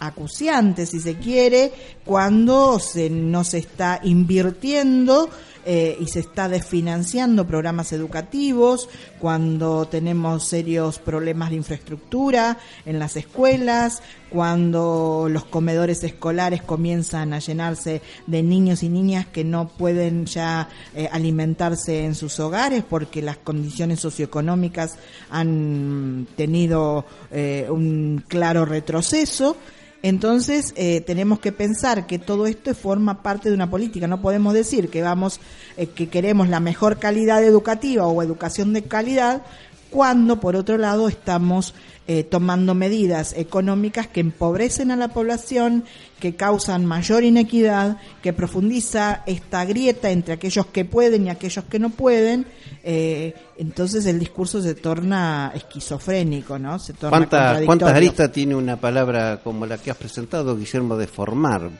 acuciante 0.00 0.86
si 0.86 1.00
se 1.00 1.16
quiere 1.16 1.72
cuando 2.04 2.78
se, 2.78 3.10
no 3.10 3.44
se 3.44 3.58
está 3.58 4.00
invirtiendo 4.02 5.28
eh, 5.64 5.96
y 6.00 6.06
se 6.08 6.20
está 6.20 6.48
desfinanciando 6.48 7.46
programas 7.46 7.92
educativos, 7.92 8.88
cuando 9.18 9.86
tenemos 9.86 10.48
serios 10.48 10.98
problemas 10.98 11.50
de 11.50 11.56
infraestructura 11.56 12.58
en 12.84 12.98
las 12.98 13.16
escuelas, 13.16 14.02
cuando 14.30 15.28
los 15.30 15.44
comedores 15.44 16.02
escolares 16.04 16.62
comienzan 16.62 17.32
a 17.32 17.38
llenarse 17.38 18.00
de 18.26 18.42
niños 18.42 18.82
y 18.82 18.88
niñas 18.88 19.26
que 19.26 19.44
no 19.44 19.68
pueden 19.68 20.26
ya 20.26 20.68
eh, 20.94 21.08
alimentarse 21.12 22.04
en 22.04 22.14
sus 22.14 22.40
hogares 22.40 22.82
porque 22.88 23.22
las 23.22 23.36
condiciones 23.36 24.00
socioeconómicas 24.00 24.96
han 25.30 26.26
tenido 26.36 27.04
eh, 27.30 27.66
un 27.70 28.24
claro 28.26 28.64
retroceso. 28.64 29.56
Entonces 30.02 30.74
eh, 30.76 31.00
tenemos 31.00 31.38
que 31.38 31.52
pensar 31.52 32.06
que 32.06 32.18
todo 32.18 32.46
esto 32.46 32.74
forma 32.74 33.22
parte 33.22 33.48
de 33.48 33.54
una 33.54 33.70
política. 33.70 34.08
No 34.08 34.20
podemos 34.20 34.52
decir 34.52 34.88
que 34.88 35.00
vamos, 35.00 35.40
eh, 35.76 35.86
que 35.86 36.08
queremos 36.08 36.48
la 36.48 36.58
mejor 36.58 36.98
calidad 36.98 37.42
educativa 37.44 38.06
o 38.06 38.22
educación 38.22 38.72
de 38.72 38.82
calidad 38.82 39.42
cuando 39.92 40.40
por 40.40 40.56
otro 40.56 40.78
lado 40.78 41.06
estamos 41.06 41.74
eh, 42.08 42.24
tomando 42.24 42.74
medidas 42.74 43.32
económicas 43.36 44.08
que 44.08 44.18
empobrecen 44.18 44.90
a 44.90 44.96
la 44.96 45.08
población, 45.08 45.84
que 46.18 46.34
causan 46.34 46.84
mayor 46.84 47.22
inequidad, 47.22 47.98
que 48.22 48.32
profundiza 48.32 49.22
esta 49.26 49.64
grieta 49.64 50.10
entre 50.10 50.34
aquellos 50.34 50.66
que 50.66 50.84
pueden 50.84 51.26
y 51.26 51.30
aquellos 51.30 51.64
que 51.66 51.78
no 51.78 51.90
pueden, 51.90 52.46
eh, 52.82 53.34
entonces 53.56 54.04
el 54.06 54.18
discurso 54.18 54.60
se 54.60 54.74
torna 54.74 55.52
esquizofrénico, 55.54 56.58
¿no? 56.58 56.80
Se 56.80 56.94
torna 56.94 57.28
¿Cuántas 57.64 57.94
aristas 57.94 58.32
tiene 58.32 58.56
una 58.56 58.78
palabra 58.78 59.40
como 59.44 59.64
la 59.66 59.78
que 59.78 59.92
has 59.92 59.96
presentado, 59.96 60.56
Guillermo, 60.56 60.96
de 60.96 61.06
formar? 61.06 61.70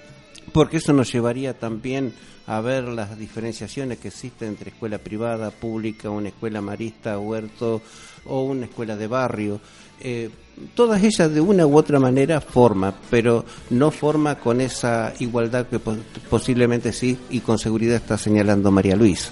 Porque 0.53 0.77
eso 0.77 0.92
nos 0.92 1.12
llevaría 1.12 1.59
también 1.59 2.12
a 2.46 2.61
ver 2.61 2.85
las 2.85 3.18
diferenciaciones 3.18 3.98
que 3.98 4.09
existen 4.09 4.48
entre 4.48 4.70
escuela 4.70 4.98
privada, 4.98 5.50
pública, 5.50 6.11
una 6.11 6.28
escuela 6.28 6.61
marista, 6.61 7.18
huerto 7.18 7.83
o 8.26 8.42
una 8.42 8.66
escuela 8.66 8.96
de 8.96 9.07
barrio. 9.07 9.61
Eh, 10.00 10.31
todas 10.74 11.02
ellas 11.02 11.33
de 11.33 11.40
una 11.40 11.66
u 11.66 11.76
otra 11.76 12.00
manera 12.00 12.40
forman, 12.40 12.94
pero 13.11 13.44
no 13.70 13.90
forma 13.90 14.38
con 14.38 14.61
esa 14.61 15.12
igualdad 15.20 15.66
que 15.66 15.78
posiblemente 15.78 16.92
sí 16.92 17.18
y 17.31 17.40
con 17.40 17.59
seguridad 17.59 17.96
está 17.96 18.18
señalando 18.18 18.70
María 18.70 18.96
Luisa. 18.96 19.31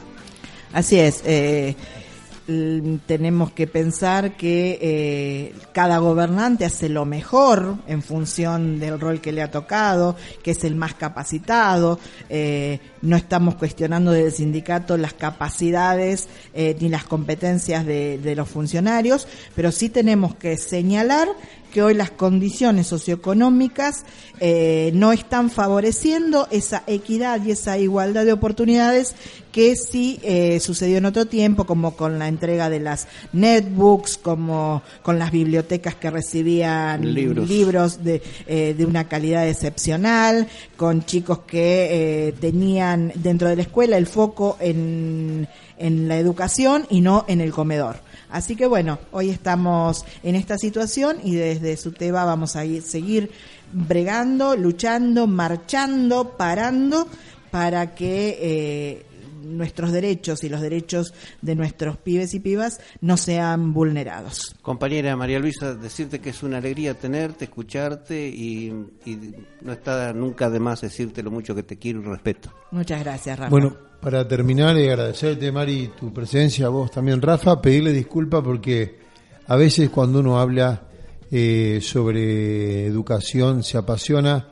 Así 0.72 0.98
es. 0.98 1.22
Eh, 1.24 1.74
tenemos 3.06 3.52
que 3.52 3.66
pensar 3.66 4.36
que 4.36 4.78
eh, 4.80 5.54
cada 5.72 5.98
gobernante 5.98 6.64
hace 6.64 6.88
lo 6.88 7.04
mejor 7.04 7.76
en 7.86 8.02
función 8.02 8.80
del 8.80 8.98
rol 8.98 9.20
que 9.20 9.32
le 9.32 9.42
ha 9.42 9.50
tocado, 9.50 10.16
que 10.42 10.52
es 10.52 10.64
el 10.64 10.74
más 10.74 10.94
capacitado. 10.94 11.98
Eh, 12.28 12.80
no 13.02 13.16
estamos 13.16 13.54
cuestionando 13.54 14.10
del 14.10 14.32
sindicato 14.32 14.96
las 14.96 15.14
capacidades 15.14 16.28
eh, 16.54 16.76
ni 16.80 16.88
las 16.88 17.04
competencias 17.04 17.86
de 17.86 18.34
los 18.36 18.48
funcionarios, 18.48 19.26
pero 19.54 19.72
sí 19.72 19.88
tenemos 19.88 20.34
que 20.34 20.56
señalar 20.56 21.28
que 21.70 21.82
hoy 21.82 21.94
las 21.94 22.10
condiciones 22.10 22.88
socioeconómicas 22.88 24.04
eh, 24.40 24.90
no 24.94 25.12
están 25.12 25.50
favoreciendo 25.50 26.48
esa 26.50 26.82
equidad 26.86 27.42
y 27.44 27.52
esa 27.52 27.78
igualdad 27.78 28.24
de 28.24 28.32
oportunidades 28.32 29.14
que 29.52 29.74
sí 29.76 30.20
eh, 30.22 30.60
sucedió 30.60 30.98
en 30.98 31.06
otro 31.06 31.26
tiempo, 31.26 31.64
como 31.64 31.96
con 31.96 32.18
la 32.18 32.28
entrega 32.28 32.68
de 32.70 32.80
las 32.80 33.08
netbooks, 33.32 34.18
como 34.18 34.82
con 35.02 35.18
las 35.18 35.32
bibliotecas 35.32 35.94
que 35.94 36.10
recibían 36.10 37.14
libros, 37.14 38.04
de, 38.04 38.22
eh, 38.46 38.74
de 38.76 38.84
una 38.84 39.08
calidad 39.08 39.48
excepcional, 39.48 40.46
con 40.76 41.04
chicos 41.04 41.40
que 41.40 42.34
tenían 42.40 43.12
dentro 43.16 43.48
de 43.48 43.56
la 43.56 43.62
escuela 43.62 43.96
el 43.96 44.06
foco 44.06 44.56
en, 44.60 45.48
en 45.78 46.06
la 46.06 46.18
educación 46.18 46.86
y 46.90 47.00
no 47.00 47.24
en 47.26 47.40
el 47.40 47.52
comedor. 47.52 47.96
Así 48.30 48.54
que 48.54 48.66
bueno, 48.66 48.98
hoy 49.10 49.30
estamos 49.30 50.04
en 50.22 50.36
esta 50.36 50.56
situación 50.56 51.18
y 51.24 51.34
desde 51.34 51.59
desde 51.60 51.76
SUTEBA 51.76 52.24
vamos 52.24 52.56
a 52.56 52.64
seguir 52.82 53.30
bregando, 53.72 54.56
luchando, 54.56 55.26
marchando, 55.26 56.36
parando 56.36 57.06
para 57.50 57.94
que 57.94 58.38
eh, 58.40 59.06
nuestros 59.42 59.92
derechos 59.92 60.44
y 60.44 60.48
los 60.48 60.60
derechos 60.60 61.14
de 61.42 61.54
nuestros 61.54 61.96
pibes 61.96 62.34
y 62.34 62.40
pibas 62.40 62.80
no 63.00 63.16
sean 63.16 63.72
vulnerados. 63.72 64.54
Compañera 64.62 65.16
María 65.16 65.38
Luisa, 65.38 65.74
decirte 65.74 66.20
que 66.20 66.30
es 66.30 66.42
una 66.42 66.58
alegría 66.58 66.94
tenerte, 66.94 67.44
escucharte 67.44 68.28
y, 68.28 68.70
no 69.62 69.72
está 69.72 70.12
nunca 70.12 70.50
de 70.50 70.60
más 70.60 70.80
decirte 70.80 71.22
lo 71.22 71.30
mucho 71.30 71.54
que 71.54 71.62
te 71.62 71.76
quiero 71.76 72.00
y 72.00 72.04
respeto. 72.04 72.52
Muchas 72.70 73.00
gracias, 73.00 73.38
Rafa. 73.38 73.50
Bueno, 73.50 73.76
para 74.00 74.26
terminar 74.26 74.76
y 74.78 74.88
agradecerte, 74.88 75.50
Mari, 75.52 75.90
tu 75.98 76.12
presencia, 76.12 76.66
a 76.66 76.70
vos 76.70 76.90
también, 76.90 77.20
Rafa, 77.20 77.60
pedirle 77.60 77.92
disculpas 77.92 78.42
porque 78.42 78.98
a 79.46 79.56
veces 79.56 79.90
cuando 79.90 80.20
uno 80.20 80.38
habla 80.38 80.82
eh, 81.30 81.78
sobre 81.80 82.86
educación 82.86 83.62
se 83.62 83.78
apasiona 83.78 84.48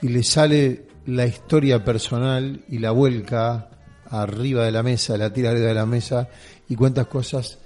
y 0.00 0.08
le 0.08 0.22
sale 0.22 0.86
la 1.06 1.26
historia 1.26 1.84
personal 1.84 2.64
y 2.68 2.78
la 2.78 2.92
vuelca 2.92 3.68
arriba 4.06 4.64
de 4.64 4.72
la 4.72 4.82
mesa, 4.82 5.16
la 5.16 5.32
tira 5.32 5.50
arriba 5.50 5.66
de 5.66 5.74
la 5.74 5.86
mesa 5.86 6.28
y 6.68 6.76
cuentas 6.76 7.06
cosas 7.06 7.58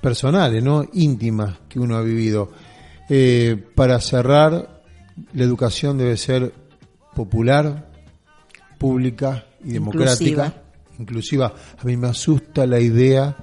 personales, 0.00 0.62
¿no? 0.62 0.84
íntimas 0.92 1.58
que 1.68 1.80
uno 1.80 1.96
ha 1.96 2.02
vivido. 2.02 2.50
Eh, 3.08 3.62
para 3.74 4.00
cerrar, 4.00 4.82
la 5.32 5.44
educación 5.44 5.98
debe 5.98 6.16
ser 6.16 6.52
popular, 7.14 7.90
pública 8.78 9.46
y 9.64 9.72
democrática, 9.72 10.62
inclusiva. 10.98 11.54
A 11.78 11.84
mí 11.84 11.96
me 11.96 12.08
asusta 12.08 12.66
la 12.66 12.80
idea 12.80 13.36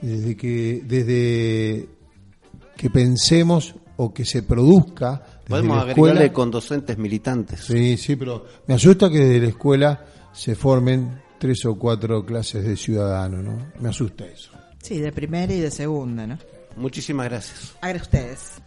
desde 0.00 0.36
que 0.36 0.82
desde 0.84 1.88
que 2.76 2.90
pensemos 2.90 3.74
o 3.98 4.12
que 4.14 4.24
se 4.24 4.42
produzca. 4.42 5.20
Desde 5.22 5.48
Podemos 5.48 5.76
la 5.84 5.90
escuela. 5.90 6.12
agregarle 6.14 6.32
con 6.32 6.50
docentes 6.50 6.98
militantes. 6.98 7.60
Sí, 7.60 7.96
sí, 7.96 8.16
pero 8.16 8.44
me 8.66 8.74
asusta 8.74 9.10
que 9.10 9.18
desde 9.18 9.40
la 9.40 9.48
escuela 9.48 10.04
se 10.32 10.54
formen 10.54 11.20
tres 11.38 11.64
o 11.66 11.76
cuatro 11.78 12.24
clases 12.24 12.64
de 12.64 12.76
ciudadano, 12.76 13.42
¿no? 13.42 13.72
Me 13.80 13.88
asusta 13.90 14.24
eso. 14.24 14.50
Sí, 14.82 14.98
de 14.98 15.12
primera 15.12 15.52
y 15.52 15.60
de 15.60 15.70
segunda, 15.70 16.26
¿no? 16.26 16.38
Muchísimas 16.76 17.28
gracias. 17.28 17.74
Agre 17.80 18.00
ustedes. 18.00 18.60